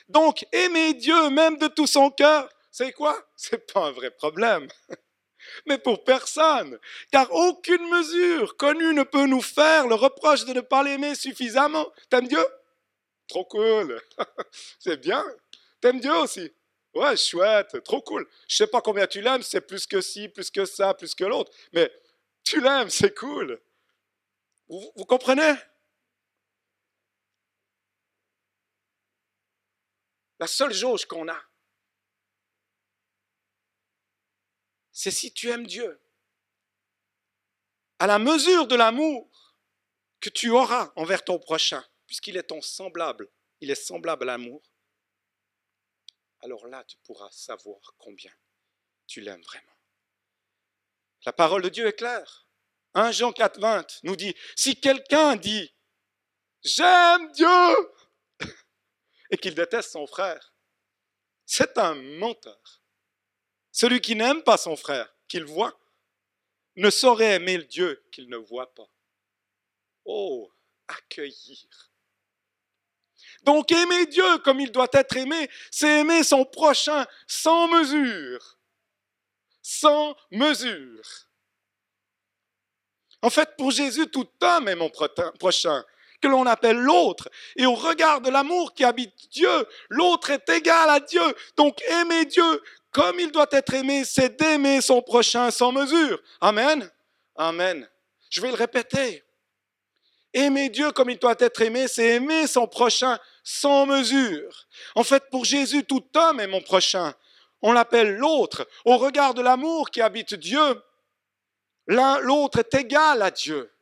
Donc, 0.08 0.44
aimer 0.52 0.94
Dieu 0.94 1.30
même 1.30 1.56
de 1.56 1.68
tout 1.68 1.86
son 1.86 2.10
cœur, 2.10 2.48
c'est 2.70 2.92
quoi? 2.92 3.16
C'est 3.36 3.72
pas 3.72 3.86
un 3.86 3.90
vrai 3.92 4.10
problème. 4.10 4.68
Mais 5.66 5.78
pour 5.78 6.04
personne, 6.04 6.78
car 7.10 7.32
aucune 7.32 7.88
mesure 7.88 8.56
connue 8.56 8.92
ne 8.92 9.02
peut 9.02 9.26
nous 9.26 9.40
faire 9.40 9.86
le 9.86 9.94
reproche 9.94 10.44
de 10.44 10.52
ne 10.52 10.60
pas 10.60 10.82
l'aimer 10.82 11.14
suffisamment. 11.14 11.90
T'aimes 12.08 12.28
Dieu? 12.28 12.44
Trop 13.26 13.44
cool. 13.44 14.00
c'est 14.78 14.98
bien. 14.98 15.24
T'aimes 15.80 16.00
Dieu 16.00 16.14
aussi? 16.14 16.52
Ouais, 16.92 17.16
chouette, 17.16 17.82
trop 17.84 18.02
cool. 18.02 18.26
Je 18.48 18.56
sais 18.56 18.66
pas 18.66 18.80
combien 18.80 19.06
tu 19.06 19.20
l'aimes, 19.20 19.42
c'est 19.42 19.60
plus 19.60 19.86
que 19.86 20.00
ci, 20.00 20.28
plus 20.28 20.50
que 20.50 20.64
ça, 20.64 20.92
plus 20.92 21.14
que 21.14 21.24
l'autre. 21.24 21.52
Mais 21.72 21.90
tu 22.42 22.60
l'aimes, 22.60 22.90
c'est 22.90 23.16
cool. 23.16 23.60
vous 24.68 25.06
comprenez? 25.06 25.54
La 30.40 30.46
seule 30.46 30.72
jauge 30.72 31.04
qu'on 31.04 31.28
a, 31.28 31.38
c'est 34.90 35.10
si 35.10 35.32
tu 35.32 35.50
aimes 35.50 35.66
Dieu. 35.66 36.02
À 37.98 38.06
la 38.06 38.18
mesure 38.18 38.66
de 38.66 38.74
l'amour 38.74 39.54
que 40.18 40.30
tu 40.30 40.48
auras 40.48 40.92
envers 40.96 41.22
ton 41.24 41.38
prochain, 41.38 41.84
puisqu'il 42.06 42.38
est 42.38 42.44
ton 42.44 42.62
semblable, 42.62 43.30
il 43.60 43.70
est 43.70 43.74
semblable 43.74 44.22
à 44.24 44.32
l'amour, 44.32 44.62
alors 46.40 46.66
là 46.66 46.84
tu 46.84 46.96
pourras 47.04 47.30
savoir 47.30 47.94
combien 47.98 48.32
tu 49.06 49.20
l'aimes 49.20 49.42
vraiment. 49.42 49.76
La 51.26 51.34
parole 51.34 51.62
de 51.62 51.68
Dieu 51.68 51.86
est 51.86 51.92
claire. 51.92 52.46
1 52.94 53.12
Jean 53.12 53.32
4, 53.32 53.60
20 53.60 54.00
nous 54.04 54.16
dit, 54.16 54.34
si 54.56 54.80
quelqu'un 54.80 55.36
dit, 55.36 55.74
j'aime 56.62 57.30
Dieu, 57.32 57.76
et 59.30 59.38
qu'il 59.38 59.54
déteste 59.54 59.92
son 59.92 60.06
frère, 60.06 60.54
c'est 61.46 61.78
un 61.78 61.94
menteur. 61.94 62.82
Celui 63.72 64.00
qui 64.00 64.16
n'aime 64.16 64.42
pas 64.42 64.56
son 64.56 64.76
frère, 64.76 65.12
qu'il 65.28 65.44
voit, 65.44 65.78
ne 66.76 66.90
saurait 66.90 67.34
aimer 67.36 67.56
le 67.56 67.64
Dieu 67.64 68.04
qu'il 68.12 68.28
ne 68.28 68.36
voit 68.36 68.74
pas. 68.74 68.88
Oh, 70.04 70.50
accueillir. 70.88 71.90
Donc 73.42 73.70
aimer 73.72 74.06
Dieu 74.06 74.38
comme 74.38 74.60
il 74.60 74.72
doit 74.72 74.88
être 74.92 75.16
aimé, 75.16 75.48
c'est 75.70 76.00
aimer 76.00 76.24
son 76.24 76.44
prochain 76.44 77.06
sans 77.26 77.68
mesure. 77.68 78.58
Sans 79.62 80.16
mesure. 80.30 81.28
En 83.22 83.30
fait, 83.30 83.56
pour 83.56 83.70
Jésus, 83.70 84.10
tout 84.10 84.28
homme 84.40 84.68
est 84.68 84.74
mon 84.74 84.90
prochain 84.90 85.84
que 86.20 86.28
l'on 86.28 86.46
appelle 86.46 86.78
l'autre. 86.78 87.28
Et 87.56 87.66
au 87.66 87.74
regard 87.74 88.20
de 88.20 88.30
l'amour 88.30 88.74
qui 88.74 88.84
habite 88.84 89.30
Dieu, 89.30 89.66
l'autre 89.88 90.30
est 90.30 90.48
égal 90.48 90.88
à 90.90 91.00
Dieu. 91.00 91.22
Donc 91.56 91.80
aimer 91.82 92.26
Dieu 92.26 92.62
comme 92.92 93.20
il 93.20 93.30
doit 93.30 93.46
être 93.52 93.74
aimé, 93.74 94.04
c'est 94.04 94.36
d'aimer 94.38 94.80
son 94.80 95.00
prochain 95.00 95.50
sans 95.50 95.72
mesure. 95.72 96.20
Amen. 96.40 96.90
Amen. 97.36 97.88
Je 98.30 98.40
vais 98.40 98.48
le 98.48 98.54
répéter. 98.54 99.24
Aimer 100.32 100.68
Dieu 100.68 100.90
comme 100.92 101.10
il 101.10 101.18
doit 101.18 101.36
être 101.38 101.62
aimé, 101.62 101.88
c'est 101.88 102.16
aimer 102.16 102.46
son 102.46 102.66
prochain 102.66 103.18
sans 103.42 103.86
mesure. 103.86 104.66
En 104.94 105.04
fait, 105.04 105.24
pour 105.30 105.44
Jésus, 105.44 105.84
tout 105.84 106.04
homme 106.16 106.40
est 106.40 106.46
mon 106.46 106.60
prochain. 106.60 107.14
On 107.62 107.72
l'appelle 107.72 108.16
l'autre. 108.16 108.66
Au 108.84 108.96
regard 108.96 109.34
de 109.34 109.42
l'amour 109.42 109.90
qui 109.90 110.00
habite 110.00 110.34
Dieu, 110.34 110.82
l'un, 111.86 112.18
l'autre 112.20 112.58
est 112.60 112.74
égal 112.74 113.22
à 113.22 113.30
Dieu. 113.30 113.72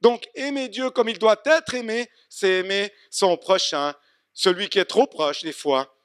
Donc, 0.00 0.28
aimer 0.34 0.68
Dieu 0.68 0.90
comme 0.90 1.08
il 1.08 1.18
doit 1.18 1.40
être 1.44 1.74
aimé, 1.74 2.08
c'est 2.28 2.60
aimer 2.60 2.92
son 3.10 3.36
prochain, 3.36 3.94
celui 4.32 4.68
qui 4.68 4.78
est 4.78 4.84
trop 4.84 5.06
proche 5.06 5.42
des 5.42 5.52
fois, 5.52 5.96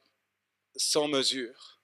sans 0.76 1.08
mesure. 1.08 1.80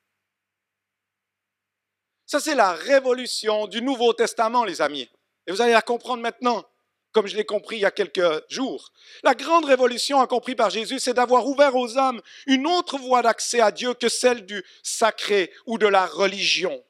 Ça, 2.26 2.40
c'est 2.40 2.56
la 2.56 2.74
révolution 2.74 3.68
du 3.68 3.82
Nouveau 3.82 4.14
Testament, 4.14 4.64
les 4.64 4.82
amis. 4.82 5.10
Et 5.48 5.52
vous 5.52 5.62
allez 5.62 5.74
la 5.74 5.82
comprendre 5.82 6.22
maintenant, 6.22 6.64
comme 7.12 7.28
je 7.28 7.36
l'ai 7.36 7.46
compris 7.46 7.78
il 7.78 7.82
y 7.82 7.86
a 7.86 7.92
quelques 7.92 8.44
jours. 8.50 8.92
La 9.24 9.34
grande 9.34 9.66
révolution 9.66 10.24
compris 10.28 10.56
par 10.56 10.70
Jésus, 10.70 11.00
c'est 11.00 11.16
d'avoir 11.16 11.48
ouvert 11.48 11.76
aux 11.76 11.98
hommes 11.98 12.22
une 12.46 12.68
autre 12.68 12.98
voie 13.00 13.22
d'accès 13.22 13.62
à 13.62 13.72
Dieu 13.72 13.94
que 13.94 14.10
celle 14.10 14.46
du 14.46 14.64
sacré 14.84 15.52
ou 15.66 15.78
de 15.78 15.88
la 15.88 16.06
religion. 16.06 16.84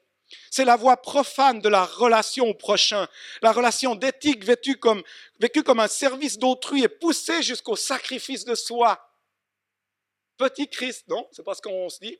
C'est 0.50 0.64
la 0.64 0.76
voie 0.76 0.96
profane 0.96 1.60
de 1.60 1.68
la 1.68 1.84
relation 1.84 2.48
au 2.48 2.54
prochain, 2.54 3.08
la 3.42 3.52
relation 3.52 3.94
d'éthique 3.94 4.44
vécue 4.44 4.76
comme, 4.76 5.02
un 5.40 5.88
service 5.88 6.38
d'autrui 6.38 6.84
et 6.84 6.88
poussée 6.88 7.42
jusqu'au 7.42 7.76
sacrifice 7.76 8.44
de 8.44 8.54
soi. 8.54 8.98
Petit 10.36 10.68
Christ, 10.68 11.04
non 11.08 11.28
C'est 11.32 11.44
pas 11.44 11.54
ce 11.54 11.62
qu'on 11.62 11.88
se 11.88 12.00
dit 12.00 12.18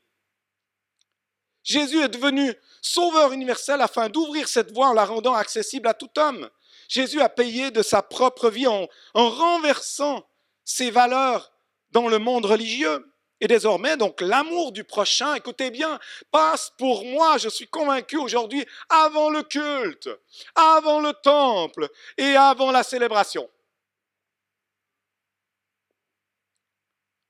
Jésus 1.62 2.00
est 2.02 2.08
devenu 2.08 2.54
sauveur 2.80 3.32
universel 3.32 3.80
afin 3.80 4.08
d'ouvrir 4.08 4.48
cette 4.48 4.72
voie 4.72 4.88
en 4.88 4.94
la 4.94 5.04
rendant 5.04 5.34
accessible 5.34 5.88
à 5.88 5.94
tout 5.94 6.10
homme. 6.18 6.48
Jésus 6.88 7.20
a 7.20 7.28
payé 7.28 7.70
de 7.70 7.82
sa 7.82 8.02
propre 8.02 8.50
vie 8.50 8.66
en 8.66 8.88
renversant 9.14 10.26
ses 10.64 10.90
valeurs 10.90 11.52
dans 11.90 12.08
le 12.08 12.18
monde 12.18 12.46
religieux. 12.46 13.09
Et 13.40 13.48
désormais, 13.48 13.96
donc, 13.96 14.20
l'amour 14.20 14.70
du 14.70 14.84
prochain, 14.84 15.34
écoutez 15.34 15.70
bien, 15.70 15.98
passe 16.30 16.72
pour 16.76 17.04
moi, 17.06 17.38
je 17.38 17.48
suis 17.48 17.66
convaincu 17.66 18.18
aujourd'hui, 18.18 18.66
avant 18.90 19.30
le 19.30 19.42
culte, 19.42 20.10
avant 20.54 21.00
le 21.00 21.14
temple 21.14 21.88
et 22.18 22.36
avant 22.36 22.70
la 22.70 22.82
célébration. 22.82 23.50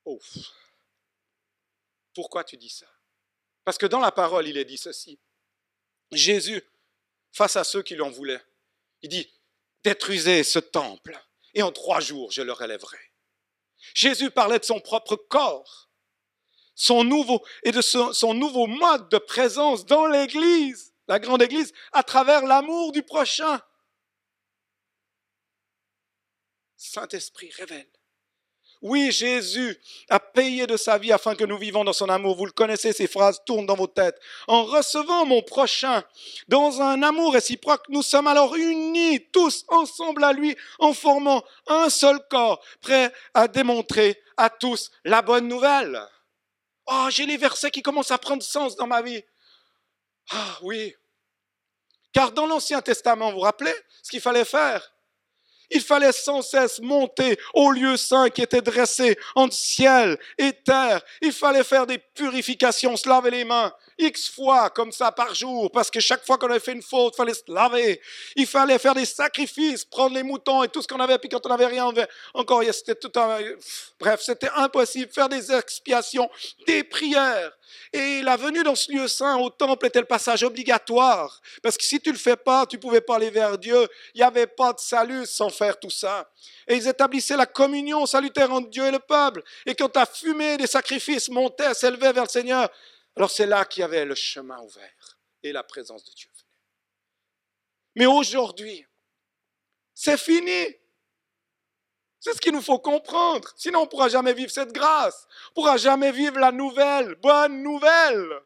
Ouf. 0.05 0.37
Pourquoi 2.13 2.43
tu 2.43 2.57
dis 2.57 2.69
ça? 2.69 2.87
Parce 3.63 3.77
que 3.77 3.85
dans 3.85 3.99
la 3.99 4.11
parole, 4.11 4.47
il 4.47 4.57
est 4.57 4.65
dit 4.65 4.77
ceci. 4.77 5.17
Jésus, 6.11 6.61
face 7.31 7.55
à 7.55 7.63
ceux 7.63 7.83
qui 7.83 7.95
l'en 7.95 8.09
voulaient, 8.09 8.43
il 9.01 9.09
dit, 9.09 9.31
détruisez 9.83 10.43
ce 10.43 10.59
temple 10.59 11.17
et 11.53 11.61
en 11.61 11.71
trois 11.71 12.01
jours, 12.01 12.31
je 12.31 12.41
le 12.41 12.51
relèverai. 12.51 12.99
Jésus 13.93 14.29
parlait 14.29 14.59
de 14.59 14.65
son 14.65 14.81
propre 14.81 15.15
corps 15.15 15.89
son 16.81 17.03
nouveau, 17.03 17.43
et 17.61 17.71
de 17.71 17.79
son, 17.79 18.33
nouveau 18.33 18.65
mode 18.65 19.07
de 19.09 19.19
présence 19.19 19.85
dans 19.85 20.07
l'Église, 20.07 20.95
la 21.07 21.19
grande 21.19 21.43
Église, 21.43 21.73
à 21.91 22.01
travers 22.01 22.43
l'amour 22.43 22.91
du 22.91 23.03
prochain. 23.03 23.61
Saint-Esprit 26.75 27.51
révèle. 27.55 27.87
Oui, 28.81 29.11
Jésus 29.11 29.79
a 30.09 30.19
payé 30.19 30.65
de 30.65 30.75
sa 30.75 30.97
vie 30.97 31.11
afin 31.11 31.35
que 31.35 31.43
nous 31.43 31.59
vivons 31.59 31.83
dans 31.83 31.93
son 31.93 32.09
amour. 32.09 32.35
Vous 32.35 32.47
le 32.47 32.51
connaissez, 32.51 32.93
ces 32.93 33.05
phrases 33.05 33.43
tournent 33.45 33.67
dans 33.67 33.75
vos 33.75 33.85
têtes. 33.85 34.19
En 34.47 34.63
recevant 34.63 35.27
mon 35.27 35.43
prochain 35.43 36.03
dans 36.47 36.81
un 36.81 37.03
amour 37.03 37.33
réciproque, 37.33 37.87
nous 37.89 38.01
sommes 38.01 38.25
alors 38.25 38.55
unis 38.55 39.27
tous 39.31 39.65
ensemble 39.67 40.23
à 40.23 40.33
lui 40.33 40.57
en 40.79 40.93
formant 40.93 41.43
un 41.67 41.91
seul 41.91 42.19
corps, 42.27 42.59
prêt 42.81 43.13
à 43.35 43.47
démontrer 43.47 44.19
à 44.35 44.49
tous 44.49 44.89
la 45.05 45.21
bonne 45.21 45.47
nouvelle. 45.47 46.01
Oh, 46.87 47.07
j'ai 47.09 47.25
les 47.25 47.37
versets 47.37 47.71
qui 47.71 47.81
commencent 47.81 48.11
à 48.11 48.17
prendre 48.17 48.43
sens 48.43 48.75
dans 48.75 48.87
ma 48.87 49.01
vie. 49.01 49.23
Ah 50.31 50.57
oui. 50.61 50.95
Car 52.13 52.31
dans 52.31 52.45
l'Ancien 52.45 52.81
Testament, 52.81 53.29
vous 53.29 53.37
vous 53.37 53.43
rappelez 53.43 53.73
ce 54.03 54.09
qu'il 54.09 54.21
fallait 54.21 54.45
faire? 54.45 54.93
Il 55.73 55.81
fallait 55.81 56.11
sans 56.11 56.41
cesse 56.41 56.79
monter 56.81 57.39
au 57.53 57.71
lieu 57.71 57.95
saint 57.95 58.29
qui 58.29 58.41
était 58.41 58.61
dressé 58.61 59.17
entre 59.35 59.55
ciel 59.55 60.19
et 60.37 60.51
terre. 60.51 61.01
Il 61.21 61.31
fallait 61.31 61.63
faire 61.63 61.87
des 61.87 61.97
purifications, 61.97 62.97
se 62.97 63.07
laver 63.07 63.31
les 63.31 63.45
mains, 63.45 63.73
X 64.01 64.29
fois 64.29 64.69
comme 64.69 64.91
ça 64.91 65.11
par 65.11 65.33
jour, 65.35 65.71
parce 65.71 65.91
que 65.91 65.99
chaque 65.99 66.25
fois 66.25 66.37
qu'on 66.37 66.49
avait 66.49 66.59
fait 66.59 66.73
une 66.73 66.81
faute, 66.81 67.13
il 67.13 67.17
fallait 67.17 67.33
se 67.33 67.43
laver. 67.47 68.01
Il 68.35 68.47
fallait 68.47 68.79
faire 68.79 68.95
des 68.95 69.05
sacrifices, 69.05 69.85
prendre 69.85 70.15
les 70.15 70.23
moutons 70.23 70.63
et 70.63 70.69
tout 70.69 70.81
ce 70.81 70.87
qu'on 70.87 70.99
avait, 70.99 71.17
puis 71.17 71.29
quand 71.29 71.45
on 71.45 71.49
n'avait 71.49 71.67
rien, 71.67 71.91
encore, 72.33 72.63
c'était 72.73 72.95
tout 72.95 73.11
un... 73.19 73.39
Bref, 73.99 74.21
c'était 74.21 74.49
impossible. 74.55 75.11
Faire 75.11 75.29
des 75.29 75.51
expiations, 75.51 76.29
des 76.65 76.83
prières. 76.83 77.51
Et 77.93 78.21
la 78.21 78.35
venue 78.35 78.63
dans 78.63 78.75
ce 78.75 78.91
lieu 78.91 79.07
saint 79.07 79.37
au 79.37 79.49
temple 79.49 79.85
était 79.85 79.99
le 79.99 80.05
passage 80.05 80.43
obligatoire. 80.43 81.41
Parce 81.61 81.77
que 81.77 81.83
si 81.83 81.99
tu 81.99 82.11
le 82.11 82.17
fais 82.17 82.35
pas, 82.35 82.65
tu 82.65 82.77
pouvais 82.77 83.01
pas 83.01 83.15
aller 83.15 83.29
vers 83.29 83.57
Dieu. 83.57 83.87
Il 84.13 84.17
n'y 84.17 84.23
avait 84.23 84.47
pas 84.47 84.73
de 84.73 84.79
salut 84.79 85.25
sans 85.25 85.49
faire 85.49 85.79
tout 85.79 85.89
ça. 85.89 86.29
Et 86.67 86.75
ils 86.75 86.87
établissaient 86.87 87.37
la 87.37 87.45
communion 87.45 88.05
salutaire 88.05 88.51
entre 88.51 88.69
Dieu 88.69 88.85
et 88.85 88.91
le 88.91 88.99
peuple. 88.99 89.43
Et 89.65 89.75
quand 89.75 89.89
ta 89.89 90.05
fumée 90.05 90.57
des 90.57 90.67
sacrifices 90.67 91.29
montait, 91.29 91.73
s'élevait 91.73 92.13
vers 92.13 92.23
le 92.23 92.29
Seigneur, 92.29 92.69
alors 93.15 93.29
c'est 93.29 93.45
là 93.45 93.65
qu'il 93.65 93.81
y 93.81 93.83
avait 93.83 94.05
le 94.05 94.15
chemin 94.15 94.59
ouvert 94.61 95.19
et 95.43 95.51
la 95.51 95.63
présence 95.63 96.03
de 96.03 96.11
Dieu 96.11 96.29
Mais 97.95 98.05
aujourd'hui, 98.05 98.85
c'est 99.93 100.17
fini. 100.17 100.75
C'est 102.19 102.33
ce 102.33 102.41
qu'il 102.41 102.53
nous 102.53 102.61
faut 102.61 102.79
comprendre. 102.79 103.51
Sinon, 103.55 103.79
on 103.79 103.85
ne 103.85 103.89
pourra 103.89 104.07
jamais 104.07 104.33
vivre 104.33 104.51
cette 104.51 104.71
grâce. 104.71 105.27
On 105.27 105.49
ne 105.49 105.53
pourra 105.55 105.77
jamais 105.77 106.11
vivre 106.11 106.39
la 106.39 106.51
nouvelle, 106.51 107.15
bonne 107.15 107.63
nouvelle. 107.63 108.41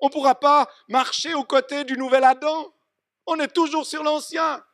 On 0.00 0.06
ne 0.06 0.12
pourra 0.12 0.34
pas 0.34 0.68
marcher 0.88 1.34
aux 1.34 1.44
côtés 1.44 1.84
du 1.84 1.96
nouvel 1.96 2.24
Adam. 2.24 2.74
On 3.26 3.38
est 3.38 3.52
toujours 3.52 3.86
sur 3.86 4.02
l'ancien. 4.02 4.64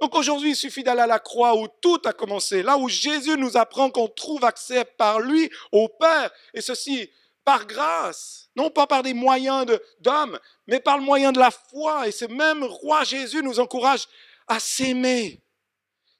Donc 0.00 0.14
aujourd'hui, 0.14 0.50
il 0.50 0.56
suffit 0.56 0.82
d'aller 0.82 1.02
à 1.02 1.06
la 1.06 1.20
croix 1.20 1.56
où 1.56 1.68
tout 1.80 2.00
a 2.04 2.12
commencé, 2.12 2.62
là 2.62 2.76
où 2.76 2.88
Jésus 2.88 3.36
nous 3.36 3.56
apprend 3.56 3.88
qu'on 3.88 4.08
trouve 4.08 4.44
accès 4.44 4.84
par 4.84 5.20
lui 5.20 5.48
au 5.70 5.88
Père, 5.88 6.30
et 6.54 6.60
ceci 6.60 7.08
par 7.44 7.66
grâce, 7.66 8.50
non 8.56 8.70
pas 8.70 8.86
par 8.86 9.02
des 9.02 9.14
moyens 9.14 9.66
d'hommes, 10.00 10.38
mais 10.66 10.80
par 10.80 10.98
le 10.98 11.04
moyen 11.04 11.32
de 11.32 11.38
la 11.38 11.50
foi. 11.50 12.08
Et 12.08 12.12
ce 12.12 12.24
même 12.24 12.64
roi 12.64 13.04
Jésus 13.04 13.42
nous 13.42 13.60
encourage 13.60 14.06
à 14.46 14.60
s'aimer, 14.60 15.42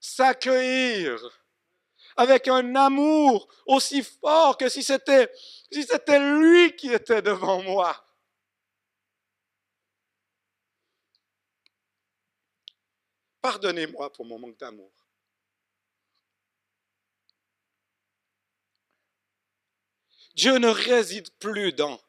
s'accueillir 0.01 1.21
avec 2.17 2.49
un 2.49 2.75
amour 2.75 3.49
aussi 3.67 4.03
fort 4.03 4.57
que 4.57 4.69
si 4.69 4.83
c'était 4.83 5.31
si 5.71 5.83
c'était 5.85 6.19
lui 6.19 6.77
qui 6.77 6.93
était 6.93 7.23
devant 7.23 7.63
moi. 7.63 8.05
Pardonnez-moi 13.41 14.13
pour 14.13 14.25
mon 14.25 14.39
manque 14.39 14.59
d'amour. 14.59 15.02
Dieu 20.35 20.59
ne 20.59 20.69
réside 20.69 21.29
plus 21.39 21.73
dans. 21.73 22.01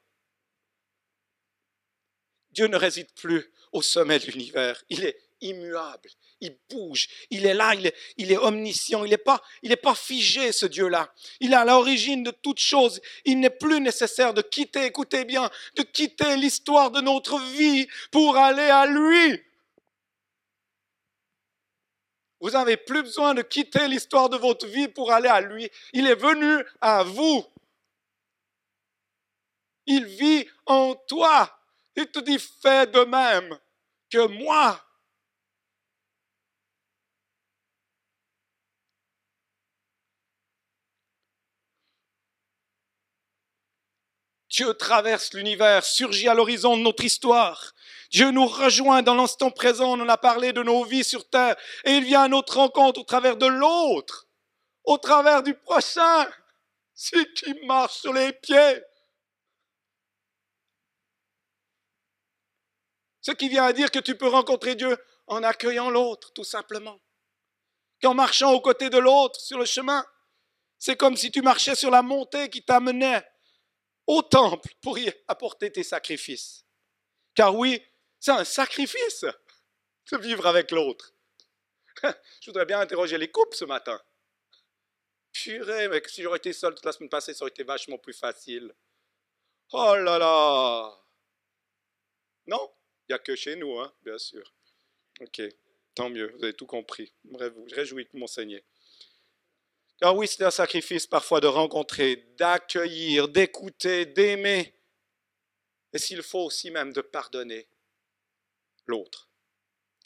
Dieu 2.51 2.67
ne 2.67 2.77
réside 2.77 3.11
plus 3.13 3.51
au 3.71 3.81
sommet 3.81 4.19
de 4.19 4.27
l'univers. 4.27 4.83
Il 4.89 5.03
est 5.03 5.17
immuable, 5.41 6.09
il 6.39 6.57
bouge, 6.69 7.07
il 7.29 7.45
est 7.45 7.53
là, 7.53 7.73
il 8.17 8.31
est, 8.31 8.37
omniscient, 8.37 9.03
il 9.03 9.09
n'est 9.09 9.17
pas, 9.17 9.41
il 9.61 9.75
pas 9.77 9.95
figé 9.95 10.51
ce 10.51 10.65
Dieu-là. 10.65 11.13
Il 11.39 11.51
est 11.51 11.57
à 11.57 11.65
l'origine 11.65 12.23
de 12.23 12.31
toutes 12.31 12.59
choses. 12.59 13.01
Il 13.25 13.39
n'est 13.39 13.49
plus 13.49 13.81
nécessaire 13.81 14.33
de 14.33 14.41
quitter, 14.41 14.85
écoutez 14.85 15.25
bien, 15.25 15.49
de 15.75 15.83
quitter 15.83 16.37
l'histoire 16.37 16.91
de 16.91 17.01
notre 17.01 17.39
vie 17.39 17.87
pour 18.11 18.37
aller 18.37 18.61
à 18.61 18.85
lui. 18.85 19.41
Vous 22.39 22.51
n'avez 22.51 22.77
plus 22.77 23.03
besoin 23.03 23.33
de 23.33 23.41
quitter 23.41 23.87
l'histoire 23.87 24.29
de 24.29 24.37
votre 24.37 24.67
vie 24.67 24.89
pour 24.89 25.11
aller 25.11 25.29
à 25.29 25.41
lui. 25.41 25.69
Il 25.93 26.07
est 26.07 26.15
venu 26.15 26.63
à 26.81 27.03
vous. 27.03 27.45
Il 29.85 30.05
vit 30.05 30.47
en 30.65 30.95
toi. 31.07 31.59
Il 31.95 32.07
te 32.07 32.19
dit, 32.19 32.39
fais 32.39 32.87
de 32.87 33.01
même 33.01 33.57
que 34.09 34.27
moi. 34.27 34.83
Dieu 44.53 44.71
traverse 44.75 45.33
l'univers, 45.33 45.83
surgit 45.83 46.27
à 46.27 46.35
l'horizon 46.35 46.77
de 46.77 46.83
notre 46.83 47.03
histoire. 47.03 47.73
Dieu 48.11 48.29
nous 48.29 48.45
rejoint 48.45 49.01
dans 49.01 49.15
l'instant 49.15 49.49
présent, 49.49 49.97
on 49.97 50.01
en 50.03 50.09
a 50.09 50.17
parlé 50.17 50.53
de 50.53 50.61
nos 50.61 50.83
vies 50.83 51.03
sur 51.03 51.27
terre, 51.27 51.55
et 51.85 51.93
il 51.93 52.03
vient 52.03 52.21
à 52.21 52.27
notre 52.27 52.57
rencontre 52.57 53.01
au 53.01 53.03
travers 53.03 53.35
de 53.35 53.47
l'autre, 53.47 54.27
au 54.83 54.99
travers 54.99 55.41
du 55.41 55.55
prochain, 55.55 56.29
celui 56.93 57.33
qui 57.33 57.65
marche 57.65 58.01
sur 58.01 58.13
les 58.13 58.31
pieds. 58.31 58.83
Ce 63.23 63.31
qui 63.31 63.49
vient 63.49 63.63
à 63.63 63.73
dire 63.73 63.89
que 63.89 63.99
tu 63.99 64.15
peux 64.15 64.27
rencontrer 64.27 64.75
Dieu 64.75 64.95
en 65.27 65.41
accueillant 65.43 65.89
l'autre, 65.89 66.31
tout 66.33 66.43
simplement. 66.43 66.99
Qu'en 68.01 68.13
marchant 68.13 68.51
aux 68.51 68.61
côtés 68.61 68.89
de 68.89 68.97
l'autre 68.97 69.39
sur 69.39 69.57
le 69.57 69.65
chemin, 69.65 70.05
c'est 70.77 70.97
comme 70.97 71.15
si 71.15 71.31
tu 71.31 71.41
marchais 71.41 71.75
sur 71.75 71.89
la 71.89 72.01
montée 72.01 72.49
qui 72.49 72.63
t'amenait 72.63 73.25
au 74.07 74.21
temple 74.21 74.69
pour 74.81 74.99
y 74.99 75.11
apporter 75.29 75.71
tes 75.71 75.83
sacrifices. 75.83 76.65
Car 77.33 77.55
oui, 77.55 77.81
c'est 78.19 78.31
un 78.31 78.43
sacrifice 78.43 79.25
de 80.11 80.17
vivre 80.17 80.45
avec 80.45 80.71
l'autre. 80.71 81.13
Je 82.03 82.47
voudrais 82.47 82.65
bien 82.65 82.81
interroger 82.81 83.17
les 83.17 83.31
couples 83.31 83.55
ce 83.55 83.63
matin. 83.63 83.99
Purée, 85.31 85.87
mais 85.87 86.03
si 86.05 86.21
j'aurais 86.21 86.37
été 86.37 86.51
seul 86.51 86.75
toute 86.75 86.85
la 86.85 86.91
semaine 86.91 87.09
passée, 87.09 87.33
ça 87.33 87.43
aurait 87.43 87.51
été 87.51 87.63
vachement 87.63 87.97
plus 87.97 88.13
facile. 88.13 88.75
Oh 89.71 89.95
là 89.95 90.19
là 90.19 90.93
Non? 92.45 92.69
Que 93.19 93.35
chez 93.35 93.55
nous, 93.55 93.79
hein, 93.79 93.93
bien 94.03 94.17
sûr. 94.17 94.53
Ok, 95.21 95.41
tant 95.95 96.09
mieux, 96.09 96.33
vous 96.37 96.43
avez 96.43 96.53
tout 96.53 96.65
compris. 96.65 97.13
Réjouis 97.71 98.07
de 98.13 98.19
m'enseigner. 98.19 98.63
Car 99.99 100.15
oui, 100.15 100.27
c'est 100.27 100.43
un 100.43 100.51
sacrifice 100.51 101.07
parfois 101.07 101.39
de 101.39 101.47
rencontrer, 101.47 102.15
d'accueillir, 102.37 103.27
d'écouter, 103.27 104.05
d'aimer, 104.05 104.73
et 105.93 105.99
s'il 105.99 106.23
faut 106.23 106.43
aussi 106.43 106.71
même 106.71 106.91
de 106.91 107.01
pardonner 107.01 107.67
l'autre. 108.87 109.29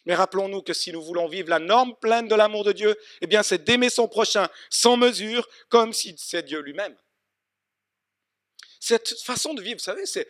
Mais 0.06 0.16
rappelons-nous 0.16 0.62
que 0.62 0.74
si 0.74 0.92
nous 0.92 1.02
voulons 1.02 1.28
vivre 1.28 1.50
la 1.50 1.60
norme 1.60 1.96
pleine 1.96 2.28
de 2.28 2.36
l'amour 2.36 2.64
de 2.64 2.72
Dieu, 2.72 2.96
eh 3.22 3.28
bien 3.28 3.44
c'est 3.44 3.64
d'aimer 3.64 3.90
son 3.90 4.08
prochain 4.08 4.48
sans 4.70 4.98
mesure, 4.98 5.48
comme 5.70 5.94
si 5.94 6.16
c'est 6.18 6.44
Dieu 6.44 6.60
lui-même. 6.60 6.96
Cette 8.80 9.20
façon 9.22 9.54
de 9.54 9.62
vivre, 9.62 9.80
vous 9.80 9.84
savez, 9.84 10.06
c'est, 10.06 10.30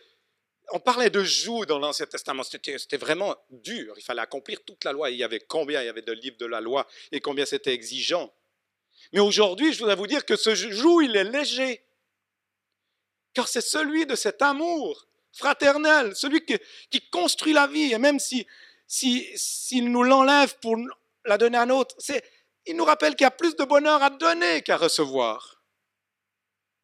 on 0.70 0.80
parlait 0.80 1.10
de 1.10 1.22
joug 1.22 1.64
dans 1.64 1.78
l'Ancien 1.78 2.06
Testament, 2.06 2.42
c'était 2.42 2.96
vraiment 2.96 3.34
dur, 3.50 3.94
il 3.96 4.02
fallait 4.02 4.20
accomplir 4.20 4.62
toute 4.64 4.84
la 4.84 4.92
loi, 4.92 5.10
il 5.10 5.16
y 5.16 5.24
avait 5.24 5.40
combien? 5.40 5.82
Il 5.82 5.86
y 5.86 5.88
avait 5.88 6.02
de 6.02 6.12
livres 6.12 6.36
de 6.36 6.46
la 6.46 6.60
loi 6.60 6.86
et 7.12 7.20
combien 7.20 7.46
c'était 7.46 7.72
exigeant. 7.72 8.32
Mais 9.12 9.20
aujourd'hui, 9.20 9.72
je 9.72 9.78
voudrais 9.78 9.96
vous 9.96 10.06
dire 10.06 10.26
que 10.26 10.36
ce 10.36 10.54
joug, 10.54 11.00
il 11.02 11.16
est 11.16 11.24
léger. 11.24 11.84
Car 13.32 13.48
c'est 13.48 13.62
celui 13.62 14.04
de 14.06 14.14
cet 14.14 14.42
amour 14.42 15.06
fraternel, 15.32 16.14
celui 16.16 16.44
qui, 16.44 17.00
construit 17.10 17.52
la 17.52 17.66
vie. 17.66 17.92
Et 17.92 17.98
même 17.98 18.18
s'il 18.18 18.44
si, 18.86 19.26
si, 19.36 19.80
nous 19.80 20.02
l'enlève 20.02 20.56
pour 20.58 20.76
la 21.24 21.38
donner 21.38 21.58
à 21.58 21.62
un 21.62 21.70
autre, 21.70 21.96
il 22.66 22.76
nous 22.76 22.84
rappelle 22.84 23.14
qu'il 23.14 23.24
y 23.24 23.26
a 23.26 23.30
plus 23.30 23.56
de 23.56 23.64
bonheur 23.64 24.02
à 24.02 24.10
donner 24.10 24.62
qu'à 24.62 24.76
recevoir. 24.76 25.62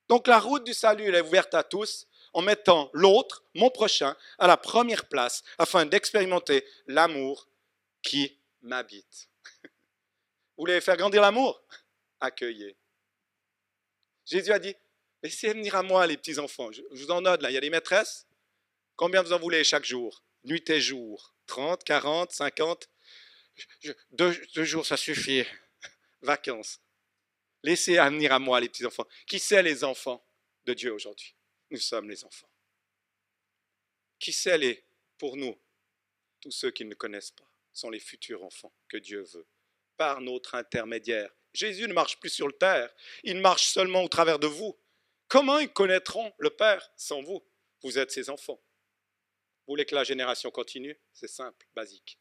Donc 0.09 0.27
la 0.27 0.39
route 0.39 0.65
du 0.65 0.75
salut 0.75 1.05
elle 1.07 1.15
est 1.15 1.21
ouverte 1.23 1.55
à 1.55 1.63
tous 1.63 2.07
en 2.35 2.43
mettant 2.43 2.91
l'autre, 2.93 3.45
mon 3.55 3.71
prochain, 3.71 4.17
à 4.39 4.47
la 4.47 4.57
première 4.57 5.09
place 5.09 5.43
afin 5.59 5.87
d'expérimenter 5.87 6.65
l'amour 6.87 7.49
qui 8.03 8.39
m'habite. 8.63 9.29
Vous 9.65 10.65
voulez 10.65 10.81
faire 10.81 10.97
grandir 10.97 11.23
l'amour? 11.23 11.63
Accueillez. 12.21 12.77
Jésus 14.27 14.53
a 14.53 14.59
dit, 14.59 14.75
laissez 15.23 15.53
venir 15.53 15.75
à 15.77 15.83
moi 15.83 16.07
les 16.07 16.17
petits-enfants. 16.17 16.71
Je, 16.73 16.83
vous 16.91 17.11
en 17.11 17.21
note 17.21 17.43
là, 17.43 17.51
il 17.51 17.55
y 17.55 17.59
a 17.59 17.61
des 17.61 17.71
maîtresses. 17.71 18.27
Combien 18.97 19.23
vous 19.23 19.33
en 19.33 19.39
voulez 19.39 19.65
chaque 19.65 19.85
jour? 19.85 20.23
Nuit 20.45 20.69
et 20.71 20.81
jour. 20.81 21.35
30, 21.47 21.85
40, 21.85 22.33
50 22.33 22.89
deux, 24.13 24.65
jours, 24.65 24.87
ça 24.87 24.97
suffit. 24.97 25.45
Vacances. 26.23 26.81
Laissez 27.63 27.97
venir 27.97 28.33
à 28.33 28.39
moi 28.39 28.61
les 28.61 28.69
petits-enfants. 28.69 29.07
Qui 29.27 29.39
c'est 29.39 29.63
les 29.63 29.85
enfants 29.85 30.25
de 30.65 30.75
Dieu 30.75 30.93
aujourd'hui? 30.93 31.35
Nous 31.75 31.81
sommes 31.81 32.09
les 32.09 32.25
enfants. 32.25 32.49
Qui 34.21 34.33
c'est 34.33 34.57
les, 34.59 34.85
pour 35.19 35.37
nous, 35.37 35.61
tous 36.41 36.53
ceux 36.53 36.71
qui 36.71 36.85
ne 36.85 36.95
connaissent 36.95 37.33
pas, 37.33 37.51
sont 37.73 37.91
les 37.91 37.99
futurs 37.99 38.45
enfants 38.45 38.73
que 38.87 38.97
Dieu 38.97 39.23
veut, 39.23 39.49
par 39.97 40.21
notre 40.21 40.55
intermédiaire. 40.55 41.35
Jésus 41.53 41.89
ne 41.89 41.93
marche 41.93 42.21
plus 42.21 42.31
sur 42.31 42.47
le 42.47 42.53
terre, 42.53 42.95
il 43.25 43.41
marche 43.41 43.67
seulement 43.67 44.05
au 44.05 44.09
travers 44.09 44.39
de 44.39 44.47
vous. 44.47 44.79
Comment 45.27 45.59
ils 45.59 45.73
connaîtront 45.73 46.33
le 46.39 46.51
Père 46.51 46.89
sans 46.97 47.23
vous? 47.23 47.45
Vous 47.83 47.99
êtes 47.99 48.13
ses 48.13 48.31
enfants. 48.31 48.63
Vous 49.67 49.73
voulez 49.73 49.85
que 49.85 49.97
la 49.97 50.05
génération 50.05 50.53
continue? 50.53 50.97
C'est 51.13 51.27
simple, 51.27 51.67
basique. 51.75 52.21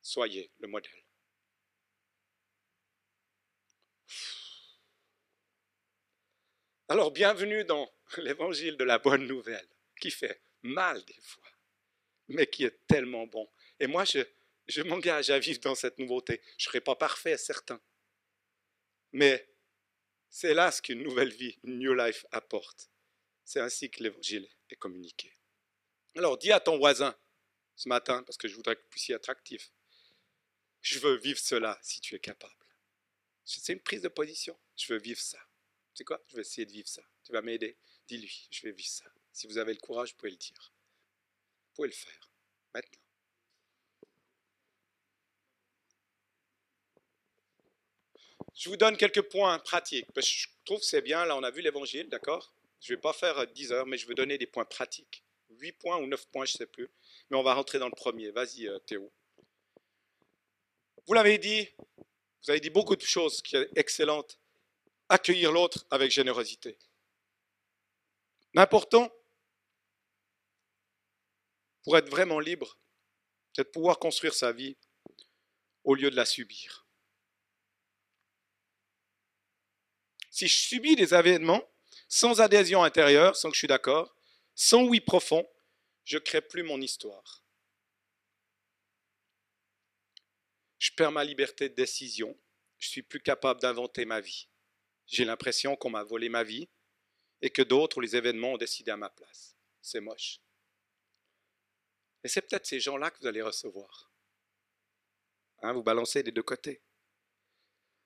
Soyez 0.00 0.52
le 0.60 0.68
modèle. 0.68 1.04
Alors 6.86 7.10
bienvenue 7.10 7.64
dans 7.64 7.90
l'évangile 8.20 8.76
de 8.76 8.84
la 8.84 8.98
bonne 8.98 9.26
nouvelle, 9.26 9.68
qui 10.00 10.10
fait 10.10 10.42
mal 10.62 11.04
des 11.04 11.20
fois, 11.20 11.48
mais 12.28 12.46
qui 12.46 12.64
est 12.64 12.86
tellement 12.86 13.26
bon. 13.26 13.48
Et 13.80 13.86
moi, 13.86 14.04
je, 14.04 14.82
m'engage 14.82 15.30
à 15.30 15.38
vivre 15.38 15.60
dans 15.60 15.74
cette 15.74 15.98
nouveauté. 15.98 16.40
Je 16.58 16.64
ne 16.64 16.70
serai 16.70 16.80
pas 16.80 16.96
parfait, 16.96 17.36
certain. 17.36 17.80
Mais 19.12 19.48
c'est 20.30 20.54
là 20.54 20.70
ce 20.70 20.82
qu'une 20.82 21.02
nouvelle 21.02 21.32
vie, 21.32 21.58
une 21.64 21.78
new 21.78 21.94
life 21.94 22.26
apporte. 22.32 22.90
C'est 23.44 23.60
ainsi 23.60 23.90
que 23.90 24.02
l'évangile 24.02 24.48
est 24.70 24.76
communiqué. 24.76 25.36
Alors 26.16 26.38
dis 26.38 26.52
à 26.52 26.60
ton 26.60 26.78
voisin 26.78 27.14
ce 27.76 27.88
matin, 27.88 28.22
parce 28.22 28.38
que 28.38 28.48
je 28.48 28.54
voudrais 28.54 28.76
que 28.76 28.82
vous 28.82 28.88
puissiez 28.88 29.14
être 29.14 29.28
attractif, 29.28 29.70
je 30.80 30.98
veux 30.98 31.16
vivre 31.16 31.38
cela 31.38 31.78
si 31.82 32.00
tu 32.00 32.14
es 32.14 32.20
capable. 32.20 32.54
C'est 33.44 33.72
une 33.72 33.80
prise 33.80 34.02
de 34.02 34.08
position. 34.08 34.58
Je 34.76 34.92
veux 34.92 34.98
vivre 34.98 35.20
ça. 35.20 35.38
Sais 35.94 36.04
quoi? 36.04 36.22
Je 36.28 36.36
vais 36.36 36.42
essayer 36.42 36.66
de 36.66 36.72
vivre 36.72 36.88
ça. 36.88 37.02
Tu 37.24 37.32
vas 37.32 37.42
m'aider 37.42 37.76
Dis-lui, 38.08 38.48
je 38.50 38.62
vais 38.62 38.72
vivre 38.72 38.88
ça. 38.88 39.04
Si 39.32 39.46
vous 39.46 39.58
avez 39.58 39.72
le 39.72 39.80
courage, 39.80 40.10
vous 40.10 40.16
pouvez 40.16 40.30
le 40.30 40.36
dire. 40.36 40.72
Vous 41.68 41.74
pouvez 41.74 41.88
le 41.88 41.94
faire. 41.94 42.30
Maintenant. 42.74 43.00
Je 48.54 48.68
vous 48.68 48.76
donne 48.76 48.96
quelques 48.96 49.22
points 49.22 49.58
pratiques. 49.58 50.06
Parce 50.12 50.28
que 50.28 50.32
je 50.32 50.48
trouve 50.64 50.78
que 50.78 50.86
c'est 50.86 51.02
bien. 51.02 51.24
Là, 51.24 51.36
on 51.36 51.42
a 51.42 51.50
vu 51.50 51.62
l'évangile, 51.62 52.08
d'accord? 52.08 52.54
Je 52.80 52.92
ne 52.92 52.96
vais 52.96 53.00
pas 53.00 53.12
faire 53.12 53.46
10 53.46 53.72
heures, 53.72 53.86
mais 53.86 53.96
je 53.96 54.06
vais 54.06 54.14
donner 54.14 54.38
des 54.38 54.46
points 54.46 54.64
pratiques. 54.64 55.24
8 55.50 55.72
points 55.72 55.96
ou 55.98 56.06
9 56.06 56.26
points, 56.28 56.44
je 56.44 56.54
ne 56.54 56.58
sais 56.58 56.66
plus. 56.66 56.90
Mais 57.30 57.36
on 57.36 57.42
va 57.42 57.54
rentrer 57.54 57.78
dans 57.78 57.88
le 57.88 57.96
premier. 57.96 58.30
Vas-y, 58.30 58.68
euh, 58.68 58.78
Théo. 58.80 59.10
Vous 61.06 61.14
l'avez 61.14 61.38
dit, 61.38 61.68
vous 61.98 62.50
avez 62.50 62.60
dit 62.60 62.70
beaucoup 62.70 62.96
de 62.96 63.02
choses 63.02 63.42
qui 63.42 63.56
sont 63.56 63.66
excellentes. 63.76 64.38
Accueillir 65.08 65.52
l'autre 65.52 65.86
avec 65.90 66.10
générosité. 66.10 66.78
L'important, 68.54 69.12
pour 71.82 71.98
être 71.98 72.08
vraiment 72.08 72.40
libre, 72.40 72.78
c'est 73.52 73.64
de 73.64 73.68
pouvoir 73.68 73.98
construire 73.98 74.34
sa 74.34 74.52
vie 74.52 74.76
au 75.82 75.94
lieu 75.94 76.10
de 76.10 76.16
la 76.16 76.24
subir. 76.24 76.86
Si 80.30 80.48
je 80.48 80.54
subis 80.54 80.96
des 80.96 81.14
événements 81.14 81.62
sans 82.08 82.40
adhésion 82.40 82.82
intérieure, 82.82 83.36
sans 83.36 83.50
que 83.50 83.54
je 83.54 83.60
suis 83.60 83.68
d'accord, 83.68 84.16
sans 84.54 84.82
oui 84.84 85.00
profond, 85.00 85.46
je 86.04 86.16
ne 86.16 86.22
crée 86.22 86.40
plus 86.40 86.62
mon 86.62 86.80
histoire. 86.80 87.44
je 90.84 90.90
perds 90.90 91.12
ma 91.12 91.24
liberté 91.24 91.70
de 91.70 91.74
décision, 91.74 92.38
je 92.76 92.90
suis 92.90 93.00
plus 93.00 93.20
capable 93.20 93.58
d'inventer 93.58 94.04
ma 94.04 94.20
vie. 94.20 94.48
J'ai 95.06 95.24
l'impression 95.24 95.76
qu'on 95.76 95.88
m'a 95.88 96.02
volé 96.02 96.28
ma 96.28 96.44
vie 96.44 96.68
et 97.44 97.50
que 97.50 97.60
d'autres 97.60 97.98
ou 97.98 98.00
les 98.00 98.16
événements 98.16 98.54
ont 98.54 98.56
décidé 98.56 98.90
à 98.90 98.96
ma 98.96 99.10
place. 99.10 99.54
C'est 99.82 100.00
moche. 100.00 100.40
Et 102.24 102.28
c'est 102.28 102.40
peut-être 102.40 102.64
ces 102.64 102.80
gens-là 102.80 103.10
que 103.10 103.18
vous 103.20 103.26
allez 103.26 103.42
recevoir. 103.42 104.10
Hein, 105.60 105.74
vous 105.74 105.82
balancez 105.82 106.22
des 106.22 106.32
deux 106.32 106.42
côtés. 106.42 106.80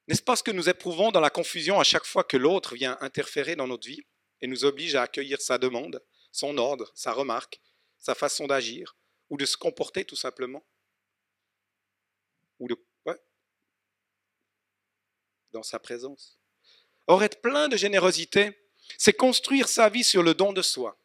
N'est-ce 0.09 0.25
pas 0.25 0.35
ce 0.35 0.43
que 0.43 0.51
nous 0.51 0.69
éprouvons 0.69 1.13
dans 1.13 1.21
la 1.21 1.31
confusion 1.31 1.79
à 1.79 1.85
chaque 1.85 2.05
fois 2.05 2.25
que 2.25 2.37
l'autre 2.37 2.75
vient 2.75 2.99
interférer 3.01 3.55
dans 3.55 3.69
notre 3.69 3.87
vie 3.87 4.05
et 4.41 4.49
nous 4.49 4.65
oblige 4.65 4.97
à 4.97 5.03
accueillir 5.03 5.41
sa 5.41 5.57
demande, 5.57 6.05
son 6.33 6.59
ordre, 6.59 6.91
sa 6.97 7.13
remarque, 7.13 7.61
sa 7.97 8.17
façon 8.17 8.49
d'agir 8.49 8.97
ou 9.31 9.37
de 9.37 9.47
se 9.47 9.57
comporter 9.57 10.05
tout 10.05 10.17
simplement? 10.17 10.67
Ou 12.59 12.67
de 12.67 12.75
dans 15.53 15.63
sa 15.63 15.79
présence. 15.79 16.39
Or, 17.07 17.23
être 17.23 17.41
plein 17.41 17.69
de 17.69 17.77
générosité, 17.77 18.68
c'est 18.97 19.13
construire 19.13 19.69
sa 19.69 19.89
vie 19.89 20.05
sur 20.05 20.23
le 20.23 20.35
don 20.35 20.53
de 20.53 20.63
soi, 20.63 20.99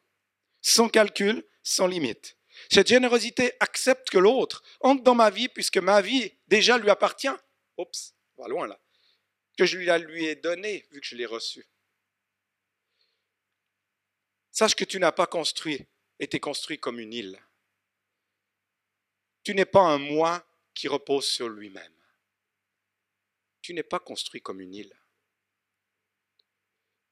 sans 0.62 0.88
calcul, 0.88 1.44
sans 1.62 1.86
limite. 1.86 2.36
Cette 2.70 2.88
générosité 2.88 3.52
accepte 3.60 4.10
que 4.10 4.18
l'autre 4.18 4.62
entre 4.80 5.02
dans 5.02 5.14
ma 5.14 5.30
vie 5.30 5.48
puisque 5.48 5.78
ma 5.78 6.00
vie 6.00 6.32
déjà 6.48 6.78
lui 6.78 6.90
appartient. 6.90 7.28
Oups, 7.76 8.14
va 8.38 8.48
loin 8.48 8.66
là. 8.66 8.80
Que 9.58 9.66
je 9.66 9.76
lui 9.76 10.24
ai 10.24 10.36
donné 10.36 10.86
vu 10.90 11.00
que 11.00 11.06
je 11.06 11.16
l'ai 11.16 11.26
reçu. 11.26 11.66
Sache 14.50 14.76
que 14.76 14.84
tu 14.84 15.00
n'as 15.00 15.12
pas 15.12 15.26
construit, 15.26 15.84
été 16.20 16.38
construit 16.38 16.78
comme 16.78 17.00
une 17.00 17.12
île. 17.12 17.40
Tu 19.42 19.54
n'es 19.54 19.64
pas 19.64 19.82
un 19.82 19.98
moi 19.98 20.46
qui 20.74 20.88
repose 20.88 21.26
sur 21.26 21.48
lui-même. 21.48 21.92
Tu 23.60 23.74
n'es 23.74 23.82
pas 23.82 23.98
construit 23.98 24.40
comme 24.40 24.60
une 24.60 24.74
île. 24.74 24.96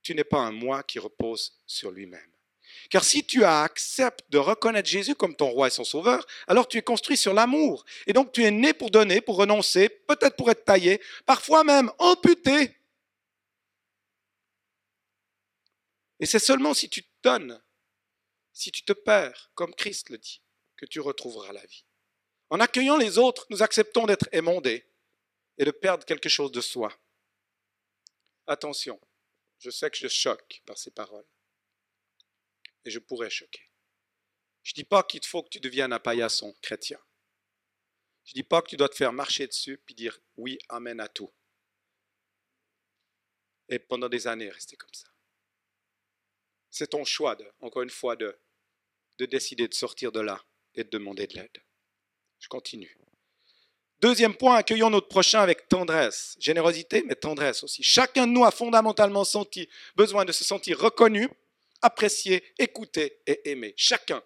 Tu 0.03 0.15
n'es 0.15 0.25
pas 0.25 0.39
un 0.39 0.53
moi 0.53 0.83
qui 0.83 0.99
repose 0.99 1.59
sur 1.67 1.91
lui-même. 1.91 2.33
Car 2.91 3.05
si 3.05 3.25
tu 3.25 3.45
acceptes 3.45 4.25
de 4.31 4.39
reconnaître 4.39 4.89
Jésus 4.89 5.15
comme 5.15 5.37
ton 5.37 5.49
roi 5.49 5.69
et 5.69 5.71
son 5.71 5.85
sauveur, 5.85 6.27
alors 6.47 6.69
tu 6.69 6.79
es 6.79 6.83
construit 6.83 7.17
sur 7.17 7.35
l'amour. 7.35 7.85
Et 8.07 8.13
donc 8.13 8.33
tu 8.33 8.45
es 8.45 8.51
né 8.51 8.73
pour 8.73 8.91
donner, 8.91 9.21
pour 9.21 9.37
renoncer, 9.37 9.89
peut-être 9.89 10.37
pour 10.37 10.51
être 10.51 10.65
taillé, 10.65 11.01
parfois 11.27 11.65
même 11.65 11.91
amputé. 11.99 12.77
Et 16.21 16.27
c'est 16.27 16.39
seulement 16.39 16.75
si 16.75 16.89
tu 16.89 17.03
te 17.03 17.09
donnes, 17.23 17.61
si 18.53 18.71
tu 18.71 18.83
te 18.83 18.93
perds, 18.93 19.51
comme 19.55 19.75
Christ 19.75 20.11
le 20.11 20.19
dit, 20.19 20.41
que 20.77 20.87
tu 20.87 21.01
retrouveras 21.01 21.53
la 21.53 21.65
vie. 21.67 21.85
En 22.51 22.61
accueillant 22.61 22.97
les 22.97 23.19
autres, 23.19 23.47
nous 23.51 23.63
acceptons 23.63 24.07
d'être 24.07 24.29
émondés 24.33 24.87
et 25.59 25.65
de 25.65 25.71
perdre 25.71 26.05
quelque 26.05 26.29
chose 26.29 26.53
de 26.53 26.61
soi. 26.61 26.93
Attention, 28.47 29.01
je 29.63 29.71
sais 29.71 29.91
que 29.91 29.97
je 29.97 30.09
choque 30.09 30.61
par 30.67 30.77
ces 30.77 30.91
paroles. 30.91 31.27
Et 32.85 32.91
je 32.91 32.99
pourrais 32.99 33.31
choquer. 33.31 33.71
Je 34.65 34.73
ne 34.73 34.75
dis 34.75 34.85
pas 34.85 35.05
qu'il 35.05 35.25
faut 35.25 35.43
que 35.45 35.51
tu 35.51 35.61
deviennes 35.61 35.93
un 35.93 36.01
paillasson 36.01 36.53
chrétien. 36.63 36.99
Je 38.25 38.33
ne 38.33 38.35
dis 38.35 38.43
pas 38.43 38.61
que 38.61 38.69
tu 38.69 38.77
dois 38.77 38.89
te 38.89 38.97
faire 38.97 39.13
marcher 39.13 39.47
dessus 39.47 39.79
puis 39.79 39.95
dire 39.95 40.19
oui, 40.37 40.59
amen 40.69 40.99
à 40.99 41.09
tout. 41.09 41.33
Et 43.69 43.79
pendant 43.79 44.09
des 44.09 44.27
années 44.27 44.51
rester 44.51 44.77
comme 44.77 44.93
ça. 44.93 45.09
C'est 46.71 46.89
ton 46.89 47.05
choix, 47.05 47.37
de, 47.37 47.47
encore 47.61 47.83
une 47.83 47.91
fois, 47.91 48.17
de, 48.17 48.37
de 49.19 49.27
décider 49.27 49.69
de 49.69 49.75
sortir 49.75 50.11
de 50.11 50.21
là 50.21 50.45
et 50.75 50.83
de 50.83 50.91
demander 50.91 51.29
de 51.29 51.35
l'aide. 51.35 51.63
Je 52.41 52.49
continue. 52.49 52.99
Deuxième 54.03 54.35
point, 54.35 54.57
accueillons 54.57 54.91
notre 54.91 55.07
prochain 55.07 55.41
avec 55.41 55.69
tendresse. 55.69 56.37
Générosité, 56.41 57.05
mais 57.05 57.15
tendresse 57.15 57.63
aussi. 57.63 57.85
Chacun 57.85 58.27
de 58.27 58.33
nous 58.33 58.45
a 58.45 58.51
fondamentalement 58.51 59.23
senti 59.23 59.69
besoin 59.95 60.25
de 60.25 60.33
se 60.33 60.43
sentir 60.43 60.81
reconnu, 60.81 61.29
apprécié, 61.83 62.53
écouté 62.59 63.23
et 63.29 63.49
aimé. 63.51 63.75
Chacun, 63.77 64.21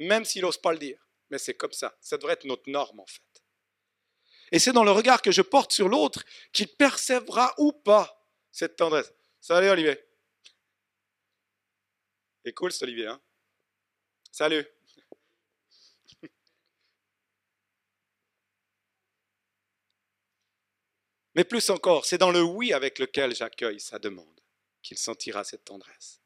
même 0.00 0.24
s'il 0.24 0.42
n'ose 0.42 0.58
pas 0.58 0.72
le 0.72 0.78
dire. 0.78 0.98
Mais 1.30 1.38
c'est 1.38 1.54
comme 1.54 1.72
ça. 1.72 1.96
Ça 2.00 2.16
devrait 2.16 2.32
être 2.32 2.46
notre 2.46 2.68
norme 2.68 2.98
en 2.98 3.06
fait. 3.06 3.22
Et 4.50 4.58
c'est 4.58 4.72
dans 4.72 4.84
le 4.84 4.90
regard 4.90 5.22
que 5.22 5.30
je 5.30 5.42
porte 5.42 5.72
sur 5.72 5.88
l'autre 5.88 6.24
qu'il 6.52 6.66
percevra 6.66 7.54
ou 7.58 7.70
pas 7.70 8.28
cette 8.50 8.74
tendresse. 8.74 9.12
Salut 9.40 9.68
Olivier. 9.68 10.00
C'est 12.44 12.52
cool 12.54 12.72
cet 12.72 12.82
Olivier. 12.82 13.06
Hein 13.06 13.20
Salut. 14.32 14.66
Mais 21.36 21.44
plus 21.44 21.68
encore, 21.68 22.06
c'est 22.06 22.16
dans 22.16 22.30
le 22.30 22.42
oui 22.42 22.72
avec 22.72 22.98
lequel 22.98 23.34
j'accueille 23.34 23.78
sa 23.78 23.98
demande 23.98 24.40
qu'il 24.82 24.96
sentira 24.96 25.44
cette 25.44 25.66
tendresse. 25.66 26.22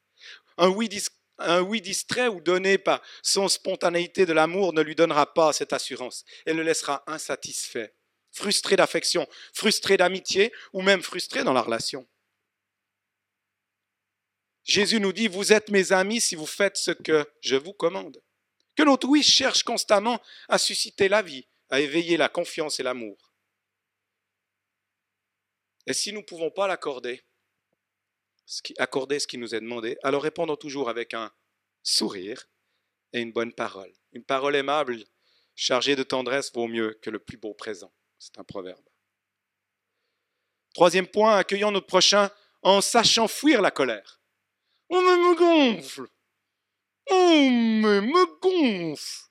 Un 0.57 0.69
oui, 0.69 0.89
distrait 0.89 2.29
ou 2.29 2.41
donné 2.41 2.79
par 2.79 3.03
son 3.23 3.49
spontanéité 3.49 4.25
de 4.25 4.33
l'amour 4.33 4.73
ne 4.73 4.83
lui 4.83 4.95
donnera 4.95 5.35
pas 5.35 5.53
cette 5.53 5.73
assurance 5.73 6.25
et 6.47 6.53
le 6.53 6.63
laissera 6.63 7.03
insatisfait, 7.09 7.93
frustré 8.31 8.77
d'affection, 8.77 9.27
frustré 9.53 9.97
d'amitié 9.97 10.53
ou 10.73 10.81
même 10.81 11.03
frustré 11.03 11.43
dans 11.43 11.55
la 11.55 11.63
relation. 11.63 12.07
Jésus 14.63 15.01
nous 15.01 15.13
dit, 15.13 15.27
vous 15.27 15.53
êtes 15.53 15.71
mes 15.71 15.91
amis 15.91 16.21
si 16.21 16.37
vous 16.37 16.47
faites 16.47 16.77
ce 16.77 16.93
que 16.93 17.27
je 17.41 17.57
vous 17.57 17.73
commande. 17.73 18.23
Que 18.77 18.85
notre 18.85 19.09
oui 19.09 19.25
cherche 19.25 19.65
constamment 19.65 20.21
à 20.49 20.59
susciter 20.59 21.09
la 21.09 21.23
vie, 21.23 21.49
à 21.69 21.81
éveiller 21.81 22.17
la 22.17 22.29
confiance 22.29 22.79
et 22.79 22.85
l'amour. 22.85 23.30
Et 25.87 25.93
si 25.93 26.13
nous 26.13 26.21
ne 26.21 26.25
pouvons 26.25 26.51
pas 26.51 26.67
l'accorder, 26.67 27.23
accorder 28.79 29.19
ce 29.19 29.27
qui 29.27 29.39
nous 29.39 29.55
est 29.55 29.61
demandé, 29.61 29.97
alors 30.03 30.23
répondons 30.23 30.57
toujours 30.57 30.89
avec 30.89 31.15
un 31.15 31.33
sourire 31.83 32.49
et 33.13 33.21
une 33.21 33.33
bonne 33.33 33.53
parole. 33.53 33.93
Une 34.13 34.25
parole 34.25 34.57
aimable, 34.57 35.05
chargée 35.55 35.97
de 35.97 36.03
tendresse, 36.03 36.53
vaut 36.53 36.69
mieux 36.69 36.99
que 37.03 37.11
le 37.11 37.19
plus 37.19 37.39
beau 37.39 37.55
présent. 37.55 37.93
C'est 38.19 38.39
un 38.39 38.45
proverbe. 38.45 38.85
Troisième 40.75 41.07
point, 41.07 41.37
accueillons 41.37 41.71
notre 41.71 41.87
prochain 41.87 42.31
en 42.63 42.81
sachant 42.81 43.29
fuir 43.29 43.63
la 43.63 43.71
colère. 43.71 44.21
On 44.89 45.01
me 45.01 45.37
gonfle. 45.37 46.07
On 47.11 47.51
me 47.51 48.41
gonfle. 48.41 49.31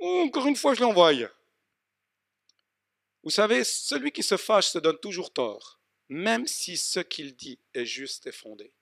encore 0.00 0.46
une 0.46 0.56
fois, 0.56 0.74
je 0.74 0.80
l'envoie. 0.80 1.12
Vous 3.24 3.30
savez, 3.30 3.64
celui 3.64 4.12
qui 4.12 4.22
se 4.22 4.36
fâche 4.36 4.68
se 4.68 4.78
donne 4.78 4.98
toujours 4.98 5.32
tort, 5.32 5.80
même 6.10 6.46
si 6.46 6.76
ce 6.76 7.00
qu'il 7.00 7.34
dit 7.34 7.58
est 7.72 7.86
juste 7.86 8.26
et 8.26 8.32
fondé. 8.32 8.72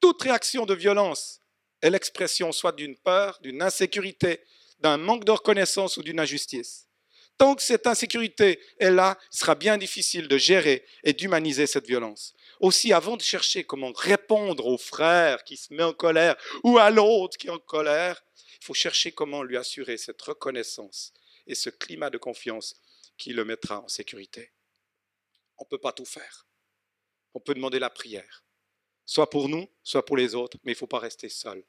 Toute 0.00 0.20
réaction 0.22 0.66
de 0.66 0.74
violence 0.74 1.40
est 1.80 1.90
l'expression 1.90 2.50
soit 2.50 2.72
d'une 2.72 2.96
peur, 2.96 3.38
d'une 3.42 3.62
insécurité, 3.62 4.40
d'un 4.80 4.96
manque 4.96 5.24
de 5.24 5.30
reconnaissance 5.30 5.96
ou 5.96 6.02
d'une 6.02 6.18
injustice. 6.18 6.88
Tant 7.38 7.54
que 7.54 7.62
cette 7.62 7.86
insécurité 7.86 8.58
est 8.80 8.90
là, 8.90 9.16
il 9.32 9.38
sera 9.38 9.54
bien 9.54 9.78
difficile 9.78 10.26
de 10.26 10.38
gérer 10.38 10.84
et 11.04 11.12
d'humaniser 11.12 11.66
cette 11.66 11.86
violence. 11.86 12.34
Aussi, 12.60 12.92
avant 12.92 13.16
de 13.16 13.22
chercher 13.22 13.62
comment 13.62 13.92
répondre 13.92 14.66
au 14.66 14.78
frère 14.78 15.44
qui 15.44 15.56
se 15.56 15.72
met 15.72 15.82
en 15.82 15.92
colère 15.92 16.34
ou 16.64 16.78
à 16.78 16.90
l'autre 16.90 17.36
qui 17.36 17.48
est 17.48 17.50
en 17.50 17.58
colère, 17.58 18.22
il 18.60 18.64
faut 18.64 18.74
chercher 18.74 19.12
comment 19.12 19.42
lui 19.42 19.56
assurer 19.56 19.96
cette 19.96 20.20
reconnaissance 20.22 21.12
et 21.46 21.54
ce 21.54 21.70
climat 21.70 22.10
de 22.10 22.18
confiance 22.18 22.80
qui 23.16 23.32
le 23.32 23.44
mettra 23.44 23.80
en 23.80 23.88
sécurité. 23.88 24.52
On 25.58 25.64
ne 25.64 25.68
peut 25.68 25.78
pas 25.78 25.92
tout 25.92 26.04
faire. 26.04 26.46
On 27.34 27.40
peut 27.40 27.54
demander 27.54 27.78
la 27.78 27.90
prière, 27.90 28.44
soit 29.04 29.30
pour 29.30 29.48
nous, 29.48 29.68
soit 29.82 30.04
pour 30.04 30.16
les 30.16 30.34
autres, 30.34 30.58
mais 30.64 30.72
il 30.72 30.74
ne 30.74 30.78
faut 30.78 30.86
pas 30.86 30.98
rester 30.98 31.28
seul. 31.28 31.64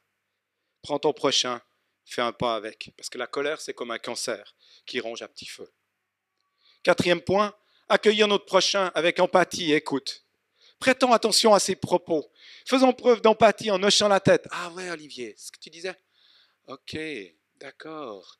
Prends 0.81 0.99
ton 0.99 1.13
prochain, 1.13 1.61
fais 2.05 2.21
un 2.21 2.31
pas 2.31 2.55
avec, 2.55 2.91
parce 2.95 3.09
que 3.09 3.17
la 3.17 3.27
colère, 3.27 3.59
c'est 3.59 3.73
comme 3.73 3.91
un 3.91 3.99
cancer 3.99 4.55
qui 4.85 4.99
ronge 4.99 5.21
à 5.21 5.27
petit 5.27 5.45
feu. 5.45 5.69
Quatrième 6.83 7.21
point, 7.21 7.53
accueillir 7.89 8.27
notre 8.27 8.45
prochain 8.45 8.91
avec 8.95 9.19
empathie 9.19 9.73
et 9.73 9.75
écoute. 9.75 10.25
Prêtons 10.79 11.11
attention 11.11 11.53
à 11.53 11.59
ses 11.59 11.75
propos. 11.75 12.31
Faisons 12.65 12.93
preuve 12.93 13.21
d'empathie 13.21 13.71
en 13.71 13.81
hochant 13.81 14.07
la 14.07 14.19
tête. 14.19 14.47
Ah 14.51 14.71
ouais, 14.71 14.89
Olivier, 14.91 15.35
ce 15.37 15.51
que 15.51 15.59
tu 15.59 15.69
disais 15.69 15.95
Ok, 16.67 16.97
d'accord. 17.55 18.39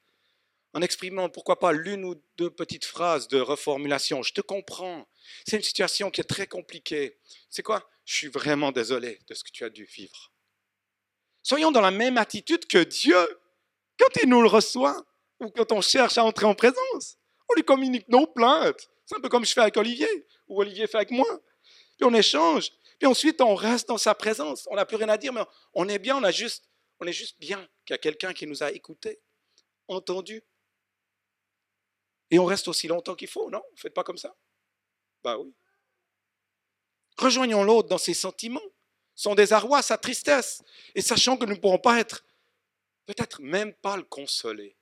En 0.74 0.82
exprimant, 0.82 1.30
pourquoi 1.30 1.60
pas, 1.60 1.72
l'une 1.72 2.04
ou 2.04 2.16
deux 2.38 2.50
petites 2.50 2.84
phrases 2.84 3.30
de 3.30 3.40
reformulation. 3.40 4.22
Je 4.22 4.34
te 4.34 4.42
comprends. 4.42 5.08
C'est 5.48 5.56
une 5.56 5.64
situation 5.64 6.12
qui 6.12 6.20
est 6.20 6.26
très 6.26 6.46
compliquée. 6.46 7.18
C'est 7.50 7.64
quoi? 7.64 7.90
Je 8.04 8.16
suis 8.16 8.28
vraiment 8.28 8.74
désolé 8.74 9.20
de 9.28 9.34
ce 9.34 9.46
que 9.46 9.52
tu 9.52 9.64
as 9.64 9.70
dû 9.70 9.86
vivre. 9.86 10.34
Soyons 11.42 11.72
dans 11.72 11.82
la 11.82 11.92
même 11.92 12.18
attitude 12.18 12.66
que 12.68 12.84
Dieu 12.84 13.40
quand 13.98 14.22
il 14.22 14.30
nous 14.30 14.42
le 14.42 14.50
reçoit 14.50 15.02
ou 15.40 15.50
quand 15.50 15.72
on 15.72 15.80
cherche 15.80 16.18
à 16.18 16.24
entrer 16.26 16.46
en 16.46 16.54
présence. 16.54 17.18
On 17.50 17.54
lui 17.56 17.64
communique 17.64 18.10
nos 18.10 18.28
plaintes. 18.28 18.90
C'est 19.06 19.16
un 19.16 19.22
peu 19.22 19.30
comme 19.30 19.46
je 19.46 19.54
fais 19.54 19.62
avec 19.62 19.78
Olivier 19.78 20.28
ou 20.50 20.60
Olivier 20.60 20.88
fait 20.88 20.98
avec 20.98 21.12
moi. 21.12 21.28
Puis 21.98 22.06
on 22.06 22.14
échange. 22.14 22.72
Puis 23.00 23.08
ensuite, 23.08 23.40
on 23.40 23.56
reste 23.56 23.88
dans 23.88 23.98
sa 23.98 24.14
présence. 24.14 24.68
On 24.70 24.76
n'a 24.76 24.86
plus 24.86 24.98
rien 24.98 25.10
à 25.10 25.18
dire, 25.18 25.32
mais 25.32 25.44
on 25.74 25.88
est 25.88 26.00
bien, 26.00 26.18
on 26.18 26.24
a 26.24 26.32
juste 26.32 26.66
on 27.00 27.08
est 27.08 27.14
juste 27.14 27.40
bien 27.40 27.68
qu'il 27.86 27.94
y 27.94 27.96
a 27.96 28.00
quelqu'un 28.00 28.34
qui 28.34 28.48
nous 28.48 28.64
a 28.64 28.72
écoutés, 28.72 29.20
entendu. 29.88 30.44
Et 32.32 32.40
on 32.40 32.46
reste 32.46 32.68
aussi 32.68 32.88
longtemps 32.88 33.16
qu'il 33.16 33.28
faut, 33.28 33.50
non? 33.50 33.64
Faites 33.76 33.94
pas 33.94 34.04
comme 34.04 34.18
ça? 34.18 34.36
Bah 35.24 35.38
oui. 35.38 35.54
Rejoignons 37.18 37.64
l'autre 37.64 37.88
dans 37.88 37.98
ses 37.98 38.14
sentiments, 38.14 38.62
son 39.16 39.34
désarroi, 39.34 39.82
sa 39.82 39.98
tristesse, 39.98 40.62
et 40.94 41.02
sachant 41.02 41.38
que 41.38 41.46
nous 41.46 41.56
ne 41.56 41.60
pourrons 41.60 41.80
pas 41.80 42.00
être, 42.00 42.26
peut-être 43.06 43.42
même 43.42 43.74
pas 43.74 43.98
le 43.98 44.04
consoler. 44.04 44.76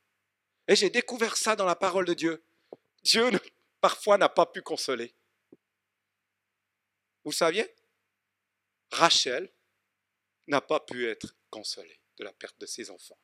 Et 0.68 0.76
j'ai 0.76 0.90
découvert 0.90 1.38
ça 1.38 1.56
dans 1.56 1.66
la 1.66 1.76
parole 1.76 2.06
de 2.06 2.14
Dieu. 2.14 2.44
Dieu, 3.04 3.30
parfois, 3.80 4.18
n'a 4.18 4.30
pas 4.30 4.46
pu 4.46 4.62
consoler. 4.62 5.14
Vous 7.24 7.32
saviez? 7.32 7.74
Rachel 8.92 9.52
n'a 10.48 10.62
pas 10.62 10.80
pu 10.80 11.08
être 11.08 11.36
consolée 11.50 12.00
de 12.18 12.24
la 12.24 12.34
perte 12.34 12.60
de 12.60 12.66
ses 12.66 12.90
enfants. 12.90 13.20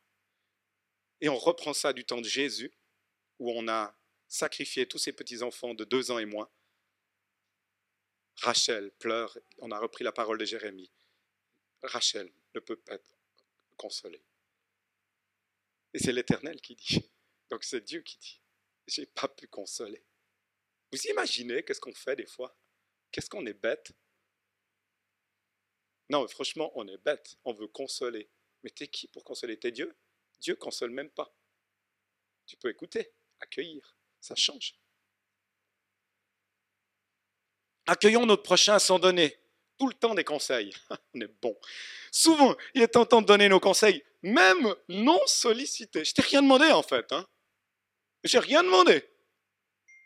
Et 1.20 1.28
on 1.28 1.38
reprend 1.38 1.72
ça 1.72 1.92
du 1.92 2.04
temps 2.04 2.20
de 2.20 2.28
Jésus, 2.28 2.72
où 3.38 3.50
on 3.52 3.68
a 3.68 3.96
sacrifié 4.28 4.86
tous 4.86 4.98
ses 4.98 5.12
petits-enfants 5.12 5.74
de 5.74 5.84
deux 5.84 6.10
ans 6.10 6.18
et 6.18 6.24
moins. 6.24 6.50
Rachel 8.36 8.90
pleure, 8.92 9.38
on 9.58 9.70
a 9.70 9.78
repris 9.78 10.04
la 10.04 10.12
parole 10.12 10.38
de 10.38 10.44
Jérémie. 10.44 10.90
Rachel 11.82 12.32
ne 12.54 12.60
peut 12.60 12.76
pas 12.76 12.94
être 12.94 13.18
consolée. 13.76 14.22
Et 15.94 15.98
c'est 15.98 16.12
l'Éternel 16.12 16.60
qui 16.60 16.74
dit. 16.74 17.10
Donc 17.50 17.64
c'est 17.64 17.82
Dieu 17.82 18.00
qui 18.00 18.16
dit. 18.18 18.40
J'ai 18.86 19.06
pas 19.06 19.28
pu 19.28 19.46
consoler. 19.46 20.02
Vous 20.90 21.00
imaginez 21.08 21.62
qu'est-ce 21.62 21.80
qu'on 21.80 21.94
fait 21.94 22.16
des 22.16 22.26
fois? 22.26 22.56
Qu'est-ce 23.10 23.28
qu'on 23.28 23.46
est 23.46 23.54
bête? 23.54 23.92
Non, 26.08 26.26
franchement, 26.28 26.72
on 26.74 26.86
est 26.88 26.98
bête. 26.98 27.36
On 27.44 27.52
veut 27.52 27.68
consoler. 27.68 28.28
Mais 28.62 28.70
t'es 28.70 28.88
qui 28.88 29.08
pour 29.08 29.24
consoler 29.24 29.58
T'es 29.58 29.72
Dieu 29.72 29.96
Dieu 30.40 30.56
console 30.56 30.90
même 30.90 31.10
pas. 31.10 31.32
Tu 32.46 32.56
peux 32.56 32.68
écouter, 32.68 33.12
accueillir, 33.40 33.96
ça 34.20 34.34
change. 34.34 34.74
Accueillons 37.86 38.26
notre 38.26 38.42
prochain 38.42 38.78
sans 38.78 38.98
donner 38.98 39.38
tout 39.78 39.88
le 39.88 39.94
temps 39.94 40.14
des 40.14 40.24
conseils. 40.24 40.74
On 41.14 41.20
est 41.20 41.40
bon. 41.40 41.56
Souvent, 42.10 42.56
il 42.74 42.82
est 42.82 42.88
tentant 42.88 43.22
de 43.22 43.26
donner 43.26 43.48
nos 43.48 43.60
conseils, 43.60 44.04
même 44.22 44.74
non 44.88 45.20
sollicités. 45.26 46.04
Je 46.04 46.12
t'ai 46.12 46.22
rien 46.22 46.42
demandé 46.42 46.66
en 46.66 46.82
fait. 46.82 47.10
Hein. 47.12 47.26
J'ai 48.24 48.38
rien 48.38 48.62
demandé. 48.62 49.04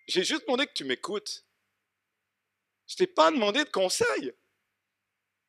J'ai 0.07 0.25
juste 0.25 0.43
demandé 0.43 0.67
que 0.67 0.73
tu 0.73 0.85
m'écoutes. 0.85 1.45
Je 2.87 2.97
t'ai 2.97 3.07
pas 3.07 3.31
demandé 3.31 3.65
de 3.65 3.71
conseils. 3.71 4.33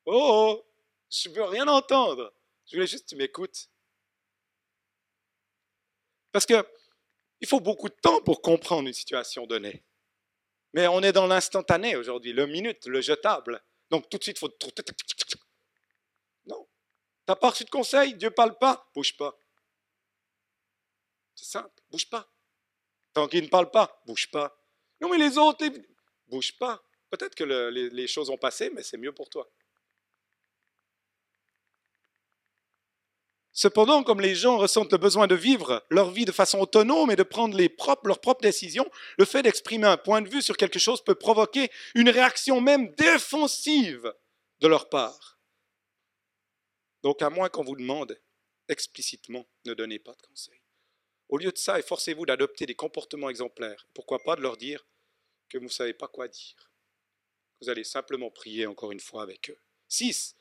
Oh, 0.06 0.14
oh 0.14 0.66
je 1.10 1.30
veux 1.30 1.44
rien 1.44 1.68
entendre. 1.68 2.34
Je 2.68 2.76
voulais 2.76 2.88
juste 2.88 3.06
que 3.06 3.10
tu 3.10 3.16
m'écoutes. 3.16 3.70
Parce 6.32 6.46
que 6.46 6.66
il 7.40 7.48
faut 7.48 7.60
beaucoup 7.60 7.88
de 7.90 7.96
temps 7.96 8.22
pour 8.22 8.42
comprendre 8.42 8.88
une 8.88 8.94
situation 8.94 9.46
donnée. 9.46 9.84
Mais 10.74 10.88
on 10.88 11.02
est 11.02 11.14
dans 11.14 11.28
l'instantané 11.28 11.96
aujourd'hui, 11.96 12.34
le 12.34 12.46
minute, 12.46 12.86
le 12.88 13.02
jetable. 13.02 13.64
Donc 13.90 14.10
tout 14.10 14.18
de 14.18 14.24
suite, 14.24 14.38
il 14.38 14.40
faut... 14.40 14.50
Non. 16.46 16.66
Tu 16.66 17.24
n'as 17.28 17.36
pas 17.36 17.50
reçu 17.50 17.64
de 17.64 17.70
conseil, 17.70 18.16
Dieu 18.16 18.32
parle 18.32 18.58
pas, 18.58 18.90
bouge 18.94 19.16
pas. 19.16 19.40
C'est 21.36 21.46
simple, 21.46 21.82
bouge 21.90 22.10
pas. 22.10 22.30
Tant 23.14 23.28
qu'il 23.28 23.44
ne 23.44 23.50
parle 23.50 23.72
pas, 23.72 24.02
bouge 24.06 24.30
pas. 24.30 24.60
Non 25.00 25.10
mais 25.10 25.18
les 25.18 25.38
autres, 25.38 25.66
bouge 26.28 26.58
pas. 26.58 26.84
Peut-être 27.10 27.36
que 27.36 27.44
les 27.44 28.08
choses 28.08 28.30
ont 28.30 28.38
passé, 28.38 28.70
mais 28.72 28.84
c'est 28.84 28.98
mieux 28.98 29.14
pour 29.14 29.30
toi. 29.30 29.50
Cependant, 33.58 34.04
comme 34.04 34.22
les 34.22 34.36
gens 34.36 34.60
ressentent 34.60 34.92
le 34.92 35.00
besoin 35.00 35.26
de 35.26 35.34
vivre 35.34 35.84
leur 35.90 36.12
vie 36.12 36.26
de 36.26 36.32
façon 36.32 36.60
autonome 36.60 37.10
et 37.10 37.16
de 37.16 37.24
prendre 37.24 37.58
leurs 37.58 38.22
propres 38.22 38.44
décisions, 38.44 38.88
le 39.18 39.26
fait 39.26 39.42
d'exprimer 39.42 39.88
un 39.88 39.98
point 39.98 40.22
de 40.22 40.30
vue 40.30 40.44
sur 40.44 40.58
quelque 40.58 40.78
chose 40.78 41.04
peut 41.04 41.16
provoquer 41.16 41.72
une 41.96 42.12
réaction 42.12 42.62
même 42.62 42.94
défensive 42.94 44.14
de 44.60 44.68
leur 44.68 44.90
part. 44.90 45.40
Donc, 47.02 47.24
à 47.24 47.32
moins 47.32 47.50
qu'on 47.50 47.64
vous 47.64 47.76
demande 47.76 48.22
explicitement, 48.70 49.48
ne 49.66 49.74
donnez 49.74 49.98
pas 49.98 50.14
de 50.14 50.22
conseils. 50.22 50.62
Au 51.28 51.40
lieu 51.40 51.52
de 51.52 51.58
ça, 51.58 51.80
efforcez-vous 51.80 52.28
d'adopter 52.28 52.68
des 52.68 52.76
comportements 52.76 53.32
exemplaires. 53.32 53.88
Pourquoi 53.96 54.20
pas 54.20 54.36
de 54.36 54.42
leur 54.42 54.58
dire 54.58 54.86
que 55.50 55.58
vous 55.58 55.64
ne 55.64 55.70
savez 55.70 55.96
pas 55.96 56.08
quoi 56.08 56.28
dire. 56.28 56.72
Vous 57.60 57.70
allez 57.70 57.84
simplement 57.84 58.30
prier 58.30 58.68
encore 58.68 58.92
une 58.92 59.00
fois 59.00 59.24
avec 59.24 59.50
eux. 59.50 59.58
6. 59.88 60.37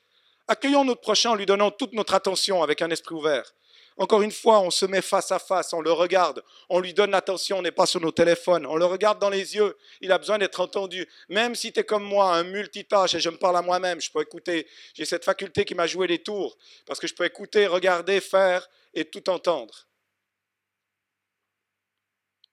Accueillons 0.47 0.85
notre 0.85 1.01
prochain 1.01 1.31
en 1.31 1.35
lui 1.35 1.45
donnant 1.45 1.71
toute 1.71 1.93
notre 1.93 2.13
attention 2.13 2.63
avec 2.63 2.81
un 2.81 2.89
esprit 2.89 3.15
ouvert. 3.15 3.53
Encore 3.99 4.21
une 4.21 4.31
fois, 4.31 4.59
on 4.59 4.69
se 4.69 4.85
met 4.85 5.01
face 5.01 5.31
à 5.31 5.39
face, 5.39 5.73
on 5.73 5.81
le 5.81 5.91
regarde, 5.91 6.43
on 6.69 6.79
lui 6.79 6.93
donne 6.93 7.09
l'attention, 7.09 7.57
on 7.57 7.61
n'est 7.63 7.71
pas 7.71 7.87
sur 7.87 7.99
nos 7.99 8.11
téléphones, 8.11 8.67
on 8.67 8.75
le 8.75 8.85
regarde 8.85 9.17
dans 9.19 9.29
les 9.29 9.55
yeux, 9.55 9.75
il 10.01 10.11
a 10.11 10.19
besoin 10.19 10.37
d'être 10.37 10.59
entendu. 10.59 11.09
Même 11.29 11.55
si 11.55 11.73
tu 11.73 11.79
es 11.79 11.83
comme 11.83 12.03
moi, 12.03 12.35
un 12.35 12.43
multitâche, 12.43 13.15
et 13.15 13.19
je 13.19 13.29
me 13.29 13.37
parle 13.37 13.57
à 13.57 13.63
moi-même, 13.63 13.99
je 13.99 14.11
peux 14.11 14.21
écouter, 14.21 14.67
j'ai 14.93 15.05
cette 15.05 15.25
faculté 15.25 15.65
qui 15.65 15.73
m'a 15.73 15.87
joué 15.87 16.05
des 16.05 16.21
tours, 16.21 16.57
parce 16.85 16.99
que 16.99 17.07
je 17.07 17.15
peux 17.15 17.25
écouter, 17.25 17.65
regarder, 17.65 18.21
faire 18.21 18.69
et 18.93 19.05
tout 19.05 19.27
entendre. 19.31 19.87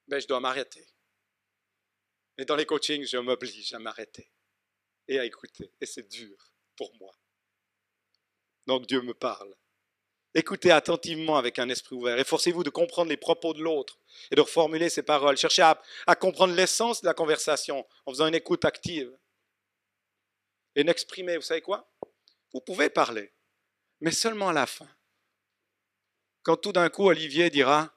Mais 0.09 0.22
je 0.22 0.26
dois 0.26 0.40
m'arrêter. 0.40 0.87
Et 2.38 2.46
dans 2.46 2.57
les 2.57 2.66
coachings, 2.66 3.07
je 3.07 3.18
m'oblige 3.18 3.74
à 3.74 3.78
m'arrêter 3.78 4.30
et 5.09 5.18
à 5.18 5.26
écouter. 5.26 5.70
Et 5.78 5.87
c'est 5.87 6.09
dur 6.09 6.52
pour 6.74 6.92
moi. 6.96 7.12
Donc 8.66 8.87
Dieu 8.87 9.03
me 9.03 9.14
parle. 9.14 9.55
Écoutez 10.37 10.72
attentivement 10.72 11.37
avec 11.37 11.59
un 11.61 11.68
esprit 11.68 11.94
ouvert. 11.94 12.18
Efforcez-vous 12.18 12.64
de 12.64 12.70
comprendre 12.70 13.09
les 13.09 13.16
propos 13.16 13.55
de 13.55 13.62
l'autre 13.62 14.00
et 14.31 14.35
de 14.35 14.40
reformuler 14.40 14.88
ses 14.88 15.05
paroles. 15.05 15.37
Cherchez 15.37 15.62
à, 15.62 15.81
à 16.07 16.16
comprendre 16.16 16.55
l'essence 16.55 17.03
de 17.03 17.07
la 17.07 17.14
conversation 17.14 17.87
en 18.05 18.11
faisant 18.11 18.27
une 18.27 18.35
écoute 18.35 18.64
active. 18.64 19.16
Et 20.74 20.83
n'exprimez, 20.83 21.37
vous 21.37 21.42
savez 21.42 21.61
quoi? 21.61 21.88
Vous 22.53 22.61
pouvez 22.61 22.90
parler, 22.90 23.33
mais 24.00 24.11
seulement 24.11 24.48
à 24.48 24.53
la 24.53 24.66
fin. 24.66 24.88
Quand 26.42 26.57
tout 26.57 26.72
d'un 26.72 26.90
coup 26.90 27.07
Olivier 27.07 27.48
dira 27.48 27.94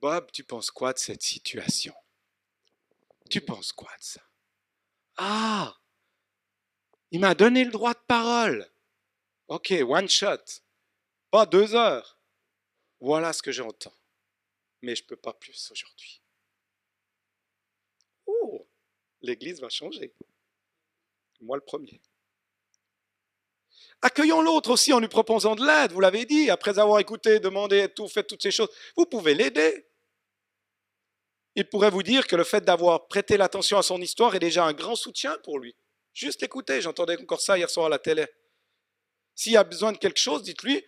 Bob, 0.00 0.30
tu 0.32 0.42
penses 0.42 0.72
quoi 0.72 0.92
de 0.92 0.98
cette 0.98 1.22
situation? 1.22 1.94
Tu 3.30 3.40
penses 3.40 3.72
quoi 3.72 3.90
de 3.96 4.02
ça 4.02 4.20
Ah 5.16 5.81
Il 7.12 7.20
m'a 7.20 7.34
donné 7.34 7.62
le 7.64 7.70
droit 7.70 7.92
de 7.92 8.00
parole. 8.08 8.66
Ok, 9.48 9.72
one 9.86 10.08
shot. 10.08 10.62
Pas 11.30 11.44
deux 11.44 11.74
heures. 11.74 12.18
Voilà 13.00 13.34
ce 13.34 13.42
que 13.42 13.52
j'entends. 13.52 13.92
Mais 14.80 14.96
je 14.96 15.02
ne 15.02 15.08
peux 15.08 15.16
pas 15.16 15.34
plus 15.34 15.70
aujourd'hui. 15.70 16.22
Oh, 18.26 18.66
l'Église 19.20 19.60
va 19.60 19.68
changer. 19.68 20.14
Moi 21.42 21.58
le 21.58 21.62
premier. 21.62 22.00
Accueillons 24.00 24.40
l'autre 24.40 24.70
aussi 24.70 24.92
en 24.94 24.98
lui 24.98 25.08
proposant 25.08 25.54
de 25.54 25.64
l'aide, 25.64 25.92
vous 25.92 26.00
l'avez 26.00 26.24
dit, 26.24 26.50
après 26.50 26.78
avoir 26.78 26.98
écouté, 26.98 27.40
demandé, 27.40 27.88
tout, 27.94 28.08
fait 28.08 28.24
toutes 28.24 28.42
ces 28.42 28.50
choses. 28.50 28.70
Vous 28.96 29.06
pouvez 29.06 29.34
l'aider. 29.34 29.86
Il 31.56 31.68
pourrait 31.68 31.90
vous 31.90 32.02
dire 32.02 32.26
que 32.26 32.36
le 32.36 32.44
fait 32.44 32.64
d'avoir 32.64 33.06
prêté 33.06 33.36
l'attention 33.36 33.76
à 33.76 33.82
son 33.82 34.00
histoire 34.00 34.34
est 34.34 34.40
déjà 34.40 34.64
un 34.64 34.72
grand 34.72 34.96
soutien 34.96 35.36
pour 35.44 35.58
lui. 35.58 35.76
Juste 36.12 36.42
écouter, 36.42 36.80
j'entendais 36.80 37.20
encore 37.20 37.40
ça 37.40 37.56
hier 37.56 37.70
soir 37.70 37.86
à 37.86 37.88
la 37.88 37.98
télé. 37.98 38.26
S'il 39.34 39.56
a 39.56 39.64
besoin 39.64 39.92
de 39.92 39.98
quelque 39.98 40.20
chose, 40.20 40.42
dites-lui 40.42 40.84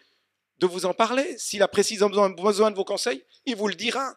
de 0.58 0.66
vous 0.66 0.86
en 0.86 0.94
parler. 0.94 1.36
S'il 1.38 1.62
a 1.62 1.68
précisément 1.68 2.30
besoin 2.30 2.70
de 2.70 2.76
vos 2.76 2.84
conseils, 2.84 3.24
il 3.46 3.56
vous 3.56 3.68
le 3.68 3.74
dira. 3.74 4.16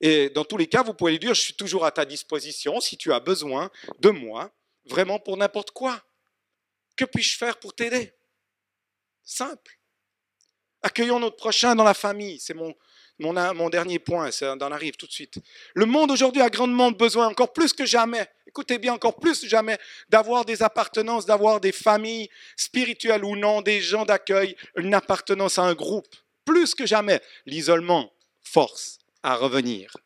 Et 0.00 0.30
dans 0.30 0.44
tous 0.44 0.56
les 0.56 0.68
cas, 0.68 0.82
vous 0.82 0.94
pouvez 0.94 1.12
lui 1.12 1.18
dire, 1.18 1.34
je 1.34 1.40
suis 1.40 1.54
toujours 1.54 1.84
à 1.84 1.90
ta 1.90 2.04
disposition 2.04 2.80
si 2.80 2.96
tu 2.96 3.12
as 3.12 3.20
besoin 3.20 3.70
de 3.98 4.10
moi, 4.10 4.52
vraiment 4.84 5.18
pour 5.18 5.36
n'importe 5.36 5.72
quoi. 5.72 6.00
Que 6.96 7.04
puis-je 7.04 7.36
faire 7.36 7.58
pour 7.58 7.74
t'aider? 7.74 8.14
Simple. 9.24 9.78
Accueillons 10.82 11.18
notre 11.18 11.36
prochain 11.36 11.74
dans 11.74 11.84
la 11.84 11.94
famille. 11.94 12.38
C'est 12.38 12.54
mon, 12.54 12.74
mon, 13.18 13.68
dernier 13.68 13.98
point, 13.98 14.30
ça 14.30 14.54
en 14.54 14.72
arrive 14.72 14.96
tout 14.96 15.06
de 15.06 15.12
suite. 15.12 15.38
Le 15.74 15.86
monde 15.86 16.10
aujourd'hui 16.10 16.42
a 16.42 16.50
grandement 16.50 16.92
besoin, 16.92 17.26
encore 17.26 17.52
plus 17.52 17.72
que 17.72 17.84
jamais, 17.84 18.28
écoutez 18.46 18.78
bien, 18.78 18.94
encore 18.94 19.16
plus 19.16 19.40
que 19.40 19.48
jamais, 19.48 19.78
d'avoir 20.08 20.44
des 20.44 20.62
appartenances, 20.62 21.26
d'avoir 21.26 21.60
des 21.60 21.72
familles 21.72 22.28
spirituelles 22.56 23.24
ou 23.24 23.34
non, 23.34 23.60
des 23.60 23.80
gens 23.80 24.04
d'accueil, 24.04 24.56
une 24.76 24.94
appartenance 24.94 25.58
à 25.58 25.62
un 25.62 25.74
groupe. 25.74 26.14
Plus 26.44 26.74
que 26.74 26.86
jamais, 26.86 27.20
l'isolement 27.44 28.12
force 28.40 28.98
à 29.22 29.34
revenir. 29.34 29.96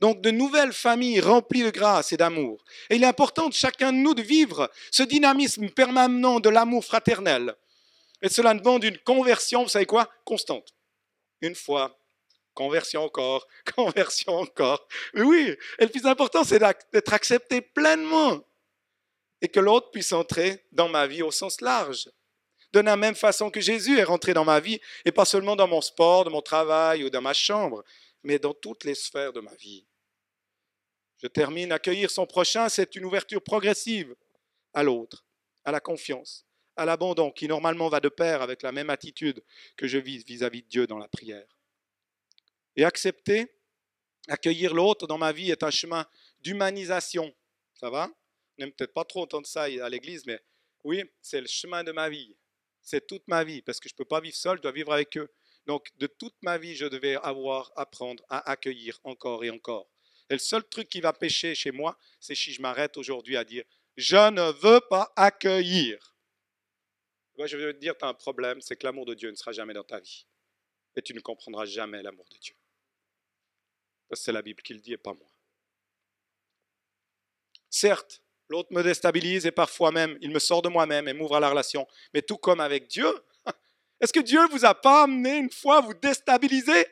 Donc 0.00 0.20
de 0.22 0.30
nouvelles 0.30 0.72
familles 0.72 1.20
remplies 1.20 1.62
de 1.62 1.70
grâce 1.70 2.12
et 2.12 2.16
d'amour. 2.16 2.62
Et 2.88 2.96
il 2.96 3.02
est 3.02 3.06
important 3.06 3.48
de 3.48 3.54
chacun 3.54 3.92
de 3.92 3.98
nous 3.98 4.14
de 4.14 4.22
vivre 4.22 4.70
ce 4.90 5.02
dynamisme 5.02 5.68
permanent 5.70 6.40
de 6.40 6.48
l'amour 6.48 6.84
fraternel. 6.84 7.54
Et 8.22 8.28
cela 8.28 8.54
demande 8.54 8.84
une 8.84 8.98
conversion, 8.98 9.62
vous 9.62 9.68
savez 9.68 9.86
quoi, 9.86 10.08
constante 10.24 10.74
une 11.40 11.54
fois, 11.54 11.98
conversion 12.54 13.04
encore, 13.04 13.46
conversion 13.76 14.36
encore. 14.36 14.86
Oui, 15.14 15.56
et 15.78 15.84
le 15.84 15.90
plus 15.90 16.06
important, 16.06 16.44
c'est 16.44 16.58
d'être 16.58 17.12
accepté 17.12 17.60
pleinement 17.60 18.44
et 19.40 19.48
que 19.48 19.60
l'autre 19.60 19.90
puisse 19.90 20.12
entrer 20.12 20.66
dans 20.72 20.88
ma 20.88 21.06
vie 21.06 21.22
au 21.22 21.30
sens 21.30 21.60
large. 21.60 22.10
De 22.72 22.80
la 22.80 22.96
même 22.96 23.14
façon 23.14 23.50
que 23.50 23.60
Jésus 23.60 23.98
est 23.98 24.04
rentré 24.04 24.32
dans 24.34 24.44
ma 24.44 24.60
vie, 24.60 24.80
et 25.04 25.10
pas 25.10 25.24
seulement 25.24 25.56
dans 25.56 25.66
mon 25.66 25.80
sport, 25.80 26.24
dans 26.24 26.30
mon 26.30 26.42
travail 26.42 27.02
ou 27.02 27.10
dans 27.10 27.22
ma 27.22 27.32
chambre, 27.32 27.82
mais 28.22 28.38
dans 28.38 28.54
toutes 28.54 28.84
les 28.84 28.94
sphères 28.94 29.32
de 29.32 29.40
ma 29.40 29.54
vie. 29.54 29.84
Je 31.16 31.26
termine, 31.26 31.72
accueillir 31.72 32.10
son 32.10 32.26
prochain, 32.26 32.68
c'est 32.68 32.94
une 32.96 33.04
ouverture 33.04 33.42
progressive 33.42 34.14
à 34.72 34.82
l'autre, 34.82 35.24
à 35.64 35.72
la 35.72 35.80
confiance, 35.80 36.46
à 36.80 36.86
l'abandon 36.86 37.30
qui 37.30 37.46
normalement 37.46 37.90
va 37.90 38.00
de 38.00 38.08
pair 38.08 38.40
avec 38.40 38.62
la 38.62 38.72
même 38.72 38.88
attitude 38.88 39.44
que 39.76 39.86
je 39.86 39.98
vis 39.98 40.24
vis-à-vis 40.24 40.62
de 40.62 40.68
Dieu 40.68 40.86
dans 40.86 40.96
la 40.96 41.08
prière. 41.08 41.46
Et 42.74 42.84
accepter, 42.84 43.52
accueillir 44.28 44.72
l'autre 44.72 45.06
dans 45.06 45.18
ma 45.18 45.30
vie 45.30 45.50
est 45.50 45.62
un 45.62 45.70
chemin 45.70 46.06
d'humanisation. 46.40 47.34
Ça 47.74 47.90
va? 47.90 48.08
On 48.08 48.62
n'aime 48.62 48.72
peut-être 48.72 48.94
pas 48.94 49.04
trop 49.04 49.22
entendre 49.22 49.46
ça 49.46 49.64
à 49.64 49.88
l'église, 49.90 50.24
mais 50.24 50.40
oui, 50.82 51.04
c'est 51.20 51.42
le 51.42 51.46
chemin 51.46 51.84
de 51.84 51.92
ma 51.92 52.08
vie. 52.08 52.34
C'est 52.80 53.06
toute 53.06 53.28
ma 53.28 53.44
vie, 53.44 53.60
parce 53.60 53.78
que 53.78 53.90
je 53.90 53.94
ne 53.94 53.98
peux 53.98 54.06
pas 54.06 54.20
vivre 54.20 54.36
seul, 54.36 54.56
je 54.56 54.62
dois 54.62 54.72
vivre 54.72 54.92
avec 54.92 55.18
eux. 55.18 55.28
Donc, 55.66 55.90
de 55.98 56.06
toute 56.06 56.36
ma 56.40 56.56
vie, 56.56 56.74
je 56.74 56.86
devais 56.86 57.16
avoir, 57.16 57.72
apprendre 57.76 58.24
à 58.30 58.50
accueillir 58.50 58.98
encore 59.04 59.44
et 59.44 59.50
encore. 59.50 59.90
Et 60.30 60.32
le 60.32 60.38
seul 60.38 60.64
truc 60.64 60.88
qui 60.88 61.02
va 61.02 61.12
pêcher 61.12 61.54
chez 61.54 61.72
moi, 61.72 61.98
c'est 62.20 62.34
si 62.34 62.54
je 62.54 62.62
m'arrête 62.62 62.96
aujourd'hui 62.96 63.36
à 63.36 63.44
dire, 63.44 63.64
je 63.98 64.30
ne 64.30 64.50
veux 64.62 64.80
pas 64.88 65.12
accueillir. 65.14 66.09
Je 67.46 67.56
veux 67.56 67.72
te 67.72 67.78
dire, 67.78 67.96
tu 67.96 68.04
as 68.04 68.08
un 68.08 68.14
problème, 68.14 68.60
c'est 68.60 68.76
que 68.76 68.86
l'amour 68.86 69.06
de 69.06 69.14
Dieu 69.14 69.30
ne 69.30 69.36
sera 69.36 69.52
jamais 69.52 69.74
dans 69.74 69.84
ta 69.84 70.00
vie. 70.00 70.26
Et 70.96 71.02
tu 71.02 71.14
ne 71.14 71.20
comprendras 71.20 71.64
jamais 71.64 72.02
l'amour 72.02 72.26
de 72.30 72.36
Dieu. 72.38 72.54
Parce 74.08 74.20
que 74.20 74.24
c'est 74.24 74.32
la 74.32 74.42
Bible 74.42 74.62
qui 74.62 74.74
le 74.74 74.80
dit 74.80 74.92
et 74.92 74.98
pas 74.98 75.14
moi. 75.14 75.28
Certes, 77.68 78.22
l'autre 78.48 78.72
me 78.72 78.82
déstabilise 78.82 79.46
et 79.46 79.52
parfois 79.52 79.92
même, 79.92 80.18
il 80.20 80.30
me 80.30 80.40
sort 80.40 80.62
de 80.62 80.68
moi-même 80.68 81.06
et 81.06 81.12
m'ouvre 81.12 81.36
à 81.36 81.40
la 81.40 81.48
relation. 81.48 81.86
Mais 82.12 82.22
tout 82.22 82.36
comme 82.36 82.60
avec 82.60 82.88
Dieu, 82.88 83.08
est-ce 84.00 84.12
que 84.12 84.20
Dieu 84.20 84.40
vous 84.48 84.64
a 84.64 84.74
pas 84.74 85.04
amené 85.04 85.36
une 85.36 85.50
fois 85.50 85.78
à 85.78 85.80
vous 85.80 85.94
déstabiliser? 85.94 86.86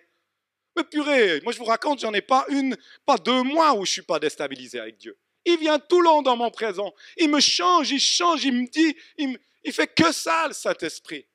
Mais 0.76 0.84
purée, 0.84 1.40
moi 1.40 1.52
je 1.52 1.58
vous 1.58 1.64
raconte, 1.64 1.98
j'en 1.98 2.14
ai 2.14 2.22
pas 2.22 2.46
une, 2.50 2.76
pas 3.04 3.16
deux 3.16 3.42
mois 3.42 3.74
où 3.74 3.84
je 3.84 3.90
suis 3.90 4.02
pas 4.02 4.20
déstabilisé 4.20 4.78
avec 4.78 4.96
Dieu. 4.96 5.18
Il 5.44 5.58
vient 5.58 5.80
tout 5.80 6.00
long 6.00 6.22
dans 6.22 6.36
mon 6.36 6.50
présent. 6.50 6.94
Il 7.16 7.30
me 7.30 7.40
change, 7.40 7.90
il 7.90 8.00
change, 8.00 8.44
il 8.44 8.52
me 8.52 8.68
dit, 8.68 8.96
il 9.16 9.38
il 9.64 9.72
fait 9.72 9.88
que 9.88 10.12
ça, 10.12 10.48
le 10.48 10.54
Saint-Esprit. 10.54 11.28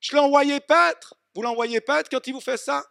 Je 0.00 0.16
envoyé 0.16 0.60
paître. 0.60 1.14
Vous 1.34 1.42
l'envoyez 1.42 1.80
paître 1.80 2.10
quand 2.10 2.26
il 2.26 2.32
vous 2.32 2.40
fait 2.40 2.56
ça? 2.56 2.84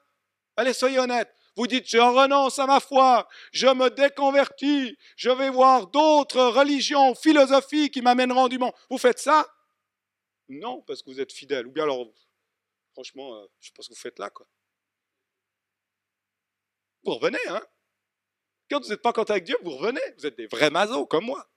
Allez, 0.56 0.74
soyez 0.74 1.00
honnête. 1.00 1.34
Vous 1.56 1.68
dites, 1.68 1.90
je 1.90 1.98
renonce 1.98 2.58
à 2.60 2.66
ma 2.68 2.80
foi, 2.80 3.28
je 3.52 3.68
me 3.68 3.90
déconvertis, 3.90 4.98
je 5.18 5.30
vais 5.30 5.50
voir 5.50 5.88
d'autres 5.88 6.42
religions, 6.42 7.14
philosophies 7.16 7.92
qui 7.92 8.02
m'amèneront 8.02 8.48
du 8.48 8.58
monde. 8.58 8.72
Vous 8.90 8.98
faites 8.98 9.20
ça? 9.20 9.46
Non, 10.48 10.82
parce 10.84 11.04
que 11.04 11.10
vous 11.10 11.20
êtes 11.20 11.34
fidèle. 11.34 11.68
Ou 11.68 11.72
bien 11.72 11.84
alors, 11.84 12.08
franchement, 12.94 13.36
euh, 13.36 13.46
je 13.60 13.68
sais 13.68 13.74
pas 13.76 13.84
ce 13.84 13.90
que 13.90 13.94
vous 13.94 14.00
faites 14.00 14.20
là. 14.20 14.30
Quoi. 14.30 14.48
Vous 17.04 17.16
revenez, 17.16 17.40
hein? 17.50 17.62
Quand 18.70 18.82
vous 18.82 18.90
n'êtes 18.90 19.02
pas 19.02 19.12
content 19.12 19.34
avec 19.34 19.44
Dieu, 19.44 19.58
vous 19.62 19.72
revenez. 19.72 20.02
Vous 20.18 20.26
êtes 20.26 20.38
des 20.38 20.48
vrais 20.48 20.70
mazos 20.70 21.08
comme 21.08 21.26
moi. 21.26 21.49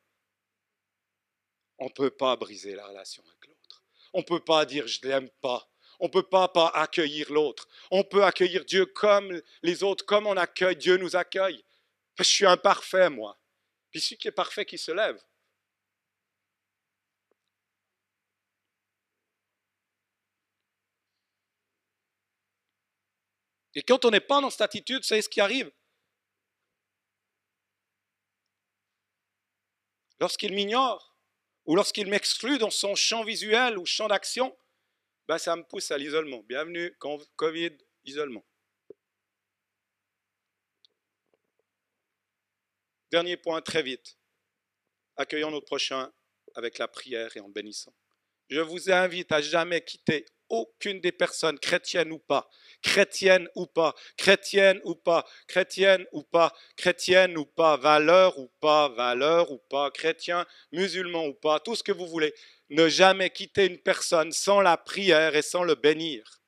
On 1.83 1.87
ne 1.87 1.91
peut 1.91 2.13
pas 2.13 2.37
briser 2.37 2.77
la 2.77 2.87
relation 2.87 3.25
avec 3.25 3.45
l'autre. 3.49 3.83
On 4.13 4.19
ne 4.21 4.25
peut 4.25 4.39
pas 4.39 4.65
dire 4.65 4.87
je 4.87 5.01
ne 5.03 5.09
l'aime 5.09 5.29
pas. 5.41 5.69
On 5.99 6.07
ne 6.07 6.11
peut 6.13 6.23
pas, 6.23 6.47
accueillir 6.75 7.33
l'autre. 7.33 7.69
On 7.91 8.05
peut 8.05 8.23
accueillir 8.23 8.65
Dieu 8.65 8.87
comme 8.87 9.43
les 9.65 9.83
autres, 9.83 10.07
comme 10.07 10.29
on 10.29 10.37
accueille, 10.37 10.77
Dieu 10.77 10.97
nous 10.97 11.17
accueille. 11.17 11.65
je 12.19 12.23
suis 12.23 12.47
imparfait, 12.47 13.11
moi. 13.11 13.37
Puis 13.91 14.01
celui 14.01 14.17
qui 14.17 14.29
est 14.29 14.33
parfait 14.33 14.65
qui 14.65 14.79
se 14.79 14.93
lève. 14.93 15.21
Et 23.75 23.83
quand 23.83 24.05
on 24.05 24.11
n'est 24.11 24.21
pas 24.21 24.41
dans 24.41 24.51
cette 24.51 24.61
attitude, 24.61 25.03
c'est 25.03 25.21
ce 25.21 25.29
qui 25.29 25.41
arrive. 25.41 25.73
Lorsqu'il 30.21 30.53
m'ignore, 30.53 31.12
ou 31.67 31.77
lorsqu'il 31.77 32.09
m'exclut 32.09 32.59
dans 32.59 32.71
son 32.71 32.95
champ 32.95 33.25
visuel 33.25 33.79
ou 33.79 33.87
champ 33.87 34.09
d'action, 34.09 34.57
ben 35.29 35.39
ça 35.39 35.55
me 35.57 35.63
pousse 35.63 35.91
à 35.91 35.99
l'isolement. 35.99 36.43
Bienvenue, 36.49 36.97
Covid, 37.37 37.77
isolement. 38.05 38.45
Dernier 43.11 43.37
point, 43.37 43.61
très 43.61 43.83
vite. 43.83 44.19
Accueillons 45.17 45.51
notre 45.51 45.67
prochain 45.67 46.11
avec 46.55 46.79
la 46.79 46.89
prière 46.89 47.37
et 47.37 47.41
en 47.41 47.49
bénissant. 47.49 47.95
Je 48.49 48.61
vous 48.61 48.91
invite 48.91 49.31
à 49.33 49.41
jamais 49.41 49.83
quitter 49.83 50.25
aucune 50.53 51.01
des 51.01 51.13
personnes, 51.13 51.59
chrétiennes 51.59 52.13
ou 52.13 52.19
pas, 52.19 52.49
chrétiennes 52.83 53.49
ou 53.55 53.67
pas, 53.67 53.95
chrétiennes 54.19 54.81
ou 54.85 54.95
pas, 54.95 55.27
chrétiennes 55.49 56.07
ou 56.13 56.23
pas, 56.23 56.55
chrétiennes 56.77 57.39
ou 57.39 57.47
pas, 57.47 57.79
valeur 57.79 58.39
ou 58.39 58.49
pas, 58.61 58.91
valeur 58.91 59.51
ou 59.51 59.59
pas, 59.59 59.91
chrétien, 59.91 60.47
musulman 60.71 61.27
ou 61.27 61.33
pas, 61.33 61.59
tout 61.59 61.75
ce 61.75 61.83
que 61.83 61.91
vous 61.91 62.07
voulez. 62.07 62.35
Ne 62.69 62.89
jamais 62.89 63.31
quitter 63.31 63.67
une 63.67 63.79
personne 63.79 64.31
sans 64.31 64.61
la 64.61 64.77
prière 64.77 65.35
et 65.35 65.43
sans 65.43 65.65
le 65.65 65.75
bénir. 65.75 66.43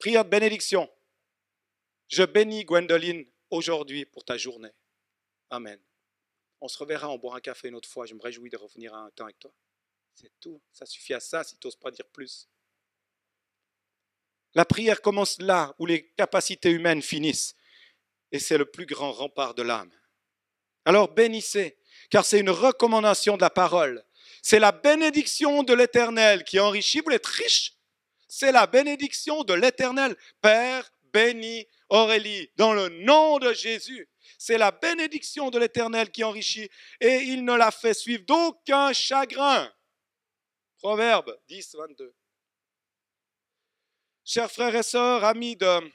Prière 0.00 0.24
de 0.24 0.30
bénédiction. 0.30 0.90
Je 2.08 2.24
bénis 2.24 2.64
Gwendoline 2.64 3.24
aujourd'hui 3.50 4.04
pour 4.04 4.24
ta 4.24 4.36
journée. 4.36 4.72
Amen. 5.50 5.80
On 6.60 6.66
se 6.66 6.76
reverra, 6.76 7.08
on 7.08 7.18
boira 7.18 7.36
un 7.36 7.40
café 7.40 7.68
une 7.68 7.76
autre 7.76 7.88
fois. 7.88 8.04
Je 8.04 8.14
me 8.14 8.20
réjouis 8.20 8.50
de 8.50 8.56
revenir 8.56 8.94
à 8.94 8.98
un 8.98 9.10
temps 9.10 9.24
avec 9.24 9.38
toi. 9.38 9.52
C'est 10.20 10.32
tout. 10.40 10.60
Ça 10.72 10.84
suffit 10.84 11.14
à 11.14 11.20
ça 11.20 11.44
si 11.44 11.56
tu 11.56 11.66
n'oses 11.68 11.76
pas 11.76 11.92
dire 11.92 12.06
plus. 12.06 12.48
La 14.54 14.64
prière 14.64 15.00
commence 15.00 15.40
là 15.40 15.76
où 15.78 15.86
les 15.86 16.08
capacités 16.16 16.70
humaines 16.70 17.02
finissent. 17.02 17.54
Et 18.32 18.40
c'est 18.40 18.58
le 18.58 18.64
plus 18.64 18.84
grand 18.84 19.12
rempart 19.12 19.54
de 19.54 19.62
l'âme. 19.62 19.92
Alors 20.84 21.08
bénissez, 21.08 21.78
car 22.10 22.24
c'est 22.24 22.40
une 22.40 22.50
recommandation 22.50 23.36
de 23.36 23.42
la 23.42 23.50
parole. 23.50 24.04
C'est 24.42 24.58
la 24.58 24.72
bénédiction 24.72 25.62
de 25.62 25.72
l'Éternel 25.72 26.42
qui 26.42 26.58
enrichit. 26.58 27.00
Vous 27.00 27.12
êtes 27.12 27.26
riche 27.26 27.74
C'est 28.26 28.50
la 28.50 28.66
bénédiction 28.66 29.44
de 29.44 29.54
l'Éternel. 29.54 30.16
Père, 30.40 30.90
bénis 31.12 31.68
Aurélie, 31.90 32.50
dans 32.56 32.74
le 32.74 32.88
nom 32.88 33.38
de 33.38 33.52
Jésus. 33.52 34.08
C'est 34.36 34.58
la 34.58 34.72
bénédiction 34.72 35.50
de 35.50 35.60
l'Éternel 35.60 36.10
qui 36.10 36.24
enrichit 36.24 36.68
et 37.00 37.18
il 37.18 37.44
ne 37.44 37.54
la 37.54 37.70
fait 37.70 37.94
suivre 37.94 38.24
d'aucun 38.26 38.92
chagrin. 38.92 39.72
Proverbe 40.78 41.36
10, 41.48 41.74
22. 41.74 42.14
Chers 44.24 44.50
frères 44.50 44.76
et 44.76 44.84
sœurs, 44.84 45.24
amis 45.24 45.56
de, 45.56 45.90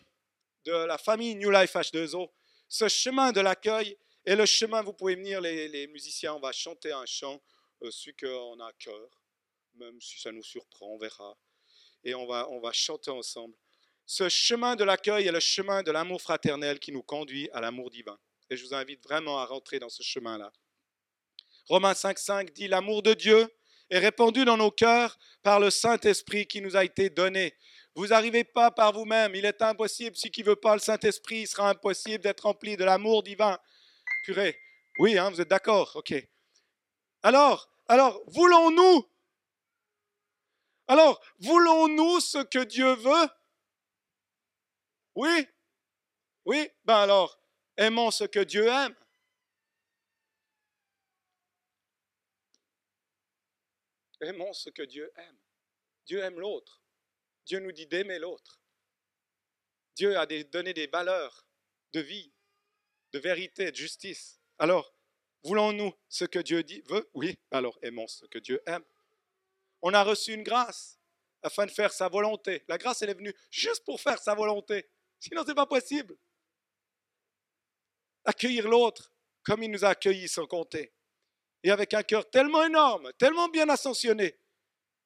la 0.65 0.97
famille 0.97 1.35
New 1.35 1.49
Life 1.49 1.73
H2O, 1.73 2.29
ce 2.67 2.89
chemin 2.89 3.31
de 3.31 3.39
l'accueil 3.39 3.97
est 4.25 4.35
le 4.35 4.45
chemin, 4.45 4.81
vous 4.81 4.91
pouvez 4.91 5.15
venir, 5.15 5.39
les, 5.39 5.87
musiciens, 5.87 6.33
on 6.33 6.41
va 6.41 6.51
chanter 6.51 6.91
un 6.91 7.05
chant, 7.05 7.41
euh, 7.81 7.91
celui 7.91 8.13
qu'on 8.17 8.59
a 8.59 8.73
cœur, 8.73 9.09
même 9.75 10.01
si 10.01 10.19
ça 10.19 10.33
nous 10.33 10.43
surprend, 10.43 10.87
on 10.87 10.97
verra. 10.97 11.37
Et 12.03 12.13
on 12.13 12.25
va, 12.25 12.49
on 12.49 12.59
va 12.59 12.73
chanter 12.73 13.11
ensemble. 13.11 13.55
Ce 14.05 14.27
chemin 14.27 14.75
de 14.75 14.83
l'accueil 14.83 15.27
est 15.27 15.31
le 15.31 15.39
chemin 15.39 15.81
de 15.81 15.91
l'amour 15.91 16.21
fraternel 16.21 16.79
qui 16.79 16.91
nous 16.91 17.03
conduit 17.03 17.49
à 17.51 17.61
l'amour 17.61 17.89
divin. 17.89 18.19
Et 18.49 18.57
je 18.57 18.65
vous 18.65 18.73
invite 18.73 19.01
vraiment 19.01 19.39
à 19.39 19.45
rentrer 19.45 19.79
dans 19.79 19.87
ce 19.87 20.03
chemin-là. 20.03 20.51
Romains 21.67 21.93
5.5 21.93 22.51
dit, 22.51 22.67
l'amour 22.67 23.01
de 23.01 23.13
Dieu 23.13 23.49
est 23.89 23.99
répandu 23.99 24.45
dans 24.45 24.57
nos 24.57 24.71
cœurs 24.71 25.17
par 25.41 25.59
le 25.59 25.69
Saint-Esprit 25.69 26.47
qui 26.47 26.61
nous 26.61 26.75
a 26.75 26.83
été 26.83 27.09
donné. 27.09 27.55
Vous 27.95 28.07
n'arrivez 28.07 28.43
pas 28.43 28.71
par 28.71 28.93
vous-même. 28.93 29.35
Il 29.35 29.45
est 29.45 29.61
impossible, 29.61 30.15
si 30.15 30.31
qui 30.31 30.41
veut 30.41 30.55
pas 30.55 30.73
le 30.73 30.79
Saint-Esprit, 30.79 31.41
il 31.41 31.47
sera 31.47 31.69
impossible 31.69 32.23
d'être 32.23 32.41
rempli 32.41 32.75
de 32.75 32.83
l'amour 32.83 33.23
divin. 33.23 33.57
Purée. 34.25 34.57
Oui, 34.99 35.17
hein, 35.17 35.29
vous 35.29 35.41
êtes 35.41 35.49
d'accord, 35.49 35.91
ok. 35.95 36.13
Alors, 37.21 37.69
alors, 37.87 38.21
voulons-nous? 38.27 39.07
Alors, 40.87 41.21
voulons-nous 41.39 42.19
ce 42.19 42.39
que 42.39 42.63
Dieu 42.63 42.93
veut? 42.93 43.29
Oui 45.15 45.47
Oui 46.45 46.69
Ben 46.85 46.97
alors, 46.97 47.39
aimons 47.77 48.11
ce 48.11 48.23
que 48.23 48.39
Dieu 48.39 48.67
aime. 48.67 48.95
Aimons 54.23 54.53
ce 54.53 54.69
que 54.69 54.83
Dieu 54.83 55.11
aime. 55.15 55.37
Dieu 56.05 56.19
aime 56.19 56.39
l'autre. 56.39 56.81
Dieu 57.45 57.59
nous 57.59 57.71
dit 57.71 57.87
d'aimer 57.87 58.19
l'autre. 58.19 58.59
Dieu 59.95 60.17
a 60.17 60.25
donné 60.25 60.73
des 60.73 60.87
valeurs 60.87 61.45
de 61.93 61.99
vie, 61.99 62.33
de 63.11 63.19
vérité, 63.19 63.71
de 63.71 63.75
justice. 63.75 64.39
Alors, 64.57 64.93
voulons-nous 65.43 65.93
ce 66.09 66.25
que 66.25 66.39
Dieu 66.39 66.63
dit, 66.63 66.81
veut? 66.87 67.09
Oui, 67.13 67.37
alors 67.51 67.77
aimons 67.81 68.07
ce 68.07 68.25
que 68.25 68.39
Dieu 68.39 68.61
aime. 68.65 68.83
On 69.81 69.93
a 69.93 70.03
reçu 70.03 70.33
une 70.33 70.43
grâce 70.43 70.99
afin 71.41 71.65
de 71.65 71.71
faire 71.71 71.91
sa 71.91 72.07
volonté. 72.07 72.63
La 72.67 72.77
grâce, 72.77 73.01
elle 73.01 73.09
est 73.09 73.15
venue 73.15 73.35
juste 73.51 73.83
pour 73.83 73.99
faire 73.99 74.19
sa 74.19 74.33
volonté. 74.33 74.89
Sinon, 75.19 75.43
ce 75.43 75.49
n'est 75.49 75.55
pas 75.55 75.65
possible. 75.65 76.17
Accueillir 78.25 78.67
l'autre 78.67 79.13
comme 79.43 79.61
il 79.61 79.69
nous 79.69 79.83
a 79.83 79.89
accueillis 79.89 80.29
sans 80.29 80.47
compter. 80.47 80.93
Et 81.63 81.71
avec 81.71 81.93
un 81.93 82.03
cœur 82.03 82.29
tellement 82.29 82.63
énorme, 82.63 83.11
tellement 83.13 83.47
bien 83.47 83.69
ascensionné, 83.69 84.37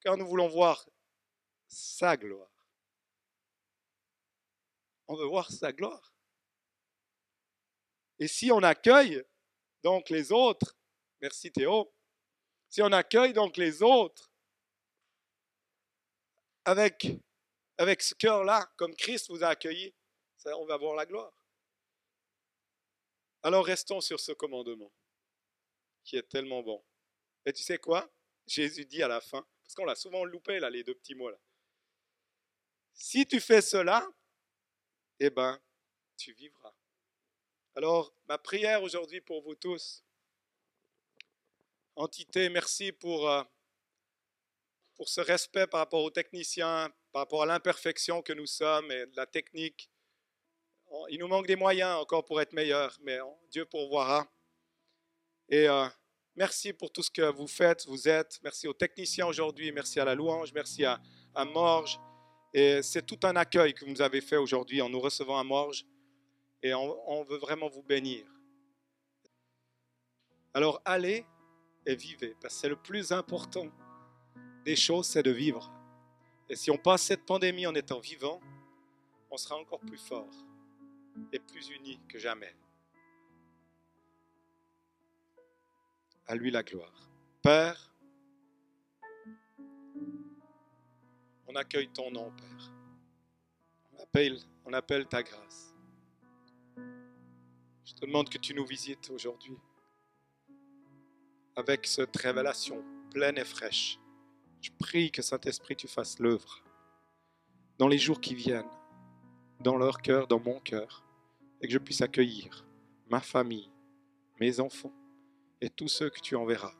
car 0.01 0.17
nous 0.17 0.27
voulons 0.27 0.47
voir 0.47 0.87
sa 1.67 2.17
gloire. 2.17 2.51
On 5.07 5.15
veut 5.15 5.25
voir 5.25 5.51
sa 5.51 5.71
gloire. 5.71 6.13
Et 8.19 8.27
si 8.27 8.51
on 8.51 8.63
accueille 8.63 9.23
donc 9.83 10.09
les 10.09 10.31
autres, 10.31 10.75
merci 11.21 11.51
Théo, 11.51 11.93
si 12.69 12.81
on 12.81 12.91
accueille 12.91 13.33
donc 13.33 13.57
les 13.57 13.83
autres 13.83 14.31
avec, 16.65 17.21
ce 17.79 18.13
cœur-là, 18.15 18.69
comme 18.75 18.93
Christ 18.95 19.29
vous 19.29 19.43
a 19.43 19.47
accueilli, 19.47 19.93
on 20.45 20.65
va 20.65 20.77
voir 20.77 20.95
la 20.95 21.05
gloire. 21.05 21.31
Alors 23.43 23.65
restons 23.65 24.01
sur 24.01 24.19
ce 24.19 24.31
commandement 24.33 24.91
qui 26.07 26.15
est 26.15 26.29
tellement 26.29 26.63
bon. 26.63 26.81
Et 27.45 27.51
tu 27.51 27.61
sais 27.61 27.77
quoi? 27.77 28.09
Jésus 28.47 28.85
dit 28.85 29.03
à 29.03 29.09
la 29.09 29.19
fin, 29.19 29.45
parce 29.61 29.75
qu'on 29.75 29.83
l'a 29.83 29.95
souvent 29.95 30.23
loupé 30.23 30.57
là, 30.59 30.69
les 30.69 30.81
deux 30.81 30.95
petits 30.95 31.15
mots 31.15 31.29
là. 31.29 31.37
Si 32.93 33.27
tu 33.27 33.41
fais 33.41 33.61
cela, 33.61 34.07
eh 35.19 35.29
ben, 35.29 35.59
tu 36.15 36.31
vivras. 36.31 36.73
Alors, 37.75 38.13
ma 38.27 38.37
prière 38.37 38.81
aujourd'hui 38.81 39.19
pour 39.19 39.43
vous 39.43 39.55
tous, 39.55 40.03
entité, 41.95 42.49
merci 42.49 42.93
pour, 42.93 43.29
euh, 43.29 43.43
pour 44.95 45.09
ce 45.09 45.19
respect 45.19 45.67
par 45.67 45.81
rapport 45.81 46.03
aux 46.03 46.09
techniciens, 46.09 46.89
par 47.11 47.23
rapport 47.23 47.43
à 47.43 47.45
l'imperfection 47.45 48.21
que 48.21 48.33
nous 48.33 48.47
sommes 48.47 48.89
et 48.91 49.05
de 49.07 49.15
la 49.17 49.25
technique. 49.25 49.91
Il 51.09 51.19
nous 51.19 51.27
manque 51.27 51.47
des 51.47 51.57
moyens 51.57 51.97
encore 51.97 52.23
pour 52.23 52.39
être 52.41 52.53
meilleurs, 52.53 52.97
mais 53.01 53.19
Dieu 53.51 53.65
pourvoira. 53.65 54.25
Et 55.49 55.67
euh, 55.67 55.87
merci 56.35 56.73
pour 56.73 56.91
tout 56.91 57.03
ce 57.03 57.11
que 57.11 57.31
vous 57.31 57.47
faites, 57.47 57.85
vous 57.87 58.07
êtes. 58.07 58.39
Merci 58.43 58.67
aux 58.67 58.73
techniciens 58.73 59.27
aujourd'hui, 59.27 59.71
merci 59.71 59.99
à 59.99 60.05
la 60.05 60.15
louange, 60.15 60.51
merci 60.53 60.83
à, 60.83 60.99
à 61.33 61.45
Morge. 61.45 61.99
Et 62.53 62.81
c'est 62.81 63.05
tout 63.05 63.19
un 63.23 63.35
accueil 63.35 63.73
que 63.73 63.85
vous 63.85 64.01
avez 64.01 64.21
fait 64.21 64.37
aujourd'hui 64.37 64.81
en 64.81 64.89
nous 64.89 64.99
recevant 64.99 65.37
à 65.37 65.43
Morge. 65.43 65.85
Et 66.63 66.73
on, 66.73 67.09
on 67.09 67.23
veut 67.23 67.37
vraiment 67.37 67.69
vous 67.69 67.83
bénir. 67.83 68.25
Alors 70.53 70.81
allez 70.85 71.25
et 71.85 71.95
vivez, 71.95 72.35
parce 72.41 72.55
que 72.55 72.61
c'est 72.61 72.69
le 72.69 72.75
plus 72.75 73.11
important 73.11 73.67
des 74.65 74.75
choses, 74.75 75.07
c'est 75.07 75.23
de 75.23 75.31
vivre. 75.31 75.71
Et 76.49 76.55
si 76.55 76.69
on 76.71 76.77
passe 76.77 77.03
cette 77.03 77.25
pandémie 77.25 77.67
en 77.67 77.75
étant 77.75 77.99
vivant, 77.99 78.41
on 79.31 79.37
sera 79.37 79.55
encore 79.55 79.79
plus 79.79 79.97
fort 79.97 80.29
et 81.31 81.39
plus 81.39 81.69
unis 81.69 81.99
que 82.09 82.19
jamais. 82.19 82.53
À 86.27 86.35
lui 86.35 86.51
la 86.51 86.61
gloire. 86.61 87.09
Père, 87.41 87.89
on 91.47 91.55
accueille 91.55 91.87
ton 91.87 92.11
nom, 92.11 92.31
Père. 92.31 92.71
On 93.93 94.03
appelle, 94.03 94.37
on 94.65 94.73
appelle 94.73 95.07
ta 95.07 95.23
grâce. 95.23 95.73
Je 97.85 97.93
te 97.93 98.05
demande 98.05 98.29
que 98.29 98.37
tu 98.37 98.53
nous 98.53 98.65
visites 98.65 99.09
aujourd'hui 99.09 99.57
avec 101.55 101.87
cette 101.87 102.15
révélation 102.17 102.83
pleine 103.09 103.37
et 103.37 103.45
fraîche. 103.45 103.97
Je 104.61 104.69
prie 104.77 105.11
que 105.11 105.21
Saint-Esprit, 105.21 105.77
tu 105.77 105.87
fasses 105.87 106.19
l'œuvre 106.19 106.61
dans 107.77 107.87
les 107.87 107.97
jours 107.97 108.19
qui 108.19 108.35
viennent, 108.35 108.69
dans 109.61 109.77
leur 109.77 110.01
cœur, 110.01 110.27
dans 110.27 110.39
mon 110.39 110.59
cœur 110.59 111.05
et 111.61 111.67
que 111.67 111.73
je 111.73 111.77
puisse 111.77 112.01
accueillir 112.01 112.65
ma 113.07 113.21
famille, 113.21 113.71
mes 114.41 114.59
enfants 114.59 114.93
et 115.61 115.69
tous 115.69 115.87
ceux 115.87 116.09
que 116.09 116.19
tu 116.19 116.35
enverras. 116.35 116.73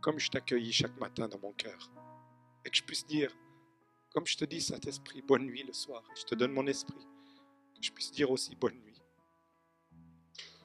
Comme 0.00 0.18
je 0.18 0.30
t'accueillis 0.30 0.72
chaque 0.72 0.98
matin 0.98 1.28
dans 1.28 1.38
mon 1.38 1.52
cœur. 1.52 1.90
Et 2.64 2.70
que 2.70 2.76
je 2.76 2.82
puisse 2.82 3.06
dire, 3.06 3.34
comme 4.10 4.26
je 4.26 4.36
te 4.36 4.44
dis, 4.44 4.60
Saint-Esprit, 4.60 5.22
bonne 5.22 5.46
nuit 5.46 5.64
le 5.64 5.72
soir. 5.72 6.02
Je 6.16 6.24
te 6.24 6.34
donne 6.34 6.52
mon 6.52 6.66
esprit. 6.66 7.06
Que 7.74 7.82
je 7.82 7.92
puisse 7.92 8.12
dire 8.12 8.30
aussi 8.30 8.54
bonne 8.54 8.78
nuit. 8.78 9.02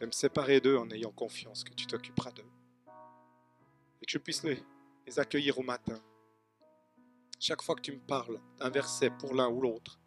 Et 0.01 0.05
me 0.05 0.11
séparer 0.11 0.61
d'eux 0.61 0.77
en 0.77 0.89
ayant 0.91 1.11
confiance 1.11 1.63
que 1.63 1.73
tu 1.73 1.87
t'occuperas 1.87 2.31
d'eux. 2.31 2.49
Et 4.01 4.05
que 4.05 4.11
je 4.11 4.17
puisse 4.17 4.43
les, 4.43 4.63
les 5.05 5.19
accueillir 5.19 5.57
au 5.57 5.63
matin. 5.63 6.01
Chaque 7.39 7.61
fois 7.61 7.75
que 7.75 7.81
tu 7.81 7.93
me 7.93 7.99
parles 7.99 8.39
d'un 8.57 8.69
verset 8.69 9.09
pour 9.09 9.33
l'un 9.33 9.49
ou 9.49 9.61
l'autre, 9.61 9.99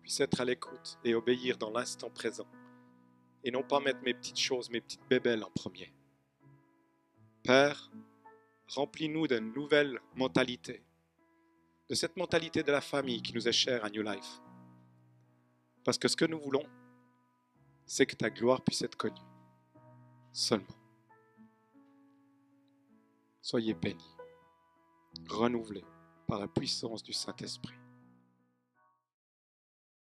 puisse 0.00 0.20
être 0.20 0.40
à 0.40 0.44
l'écoute 0.44 0.98
et 1.04 1.14
obéir 1.14 1.56
dans 1.58 1.70
l'instant 1.70 2.10
présent. 2.10 2.46
Et 3.44 3.50
non 3.50 3.62
pas 3.62 3.80
mettre 3.80 4.02
mes 4.02 4.14
petites 4.14 4.38
choses, 4.38 4.70
mes 4.70 4.80
petites 4.80 5.06
bébelles 5.08 5.42
en 5.42 5.50
premier. 5.50 5.92
Père, 7.42 7.90
remplis-nous 8.68 9.26
d'une 9.26 9.52
nouvelle 9.52 9.98
mentalité, 10.14 10.84
de 11.88 11.94
cette 11.94 12.16
mentalité 12.16 12.62
de 12.62 12.70
la 12.70 12.80
famille 12.80 13.22
qui 13.22 13.32
nous 13.32 13.48
est 13.48 13.52
chère 13.52 13.84
à 13.84 13.90
New 13.90 14.02
Life. 14.02 14.40
Parce 15.84 15.98
que 15.98 16.08
ce 16.08 16.16
que 16.16 16.26
nous 16.26 16.38
voulons, 16.38 16.66
c'est 17.86 18.06
que 18.06 18.14
ta 18.14 18.30
gloire 18.30 18.62
puisse 18.62 18.82
être 18.82 18.96
connue. 18.96 19.16
Seulement. 20.32 20.66
Soyez 23.40 23.74
bénis, 23.74 24.16
renouvelés 25.28 25.84
par 26.28 26.38
la 26.38 26.46
puissance 26.46 27.02
du 27.02 27.12
Saint-Esprit. 27.12 27.79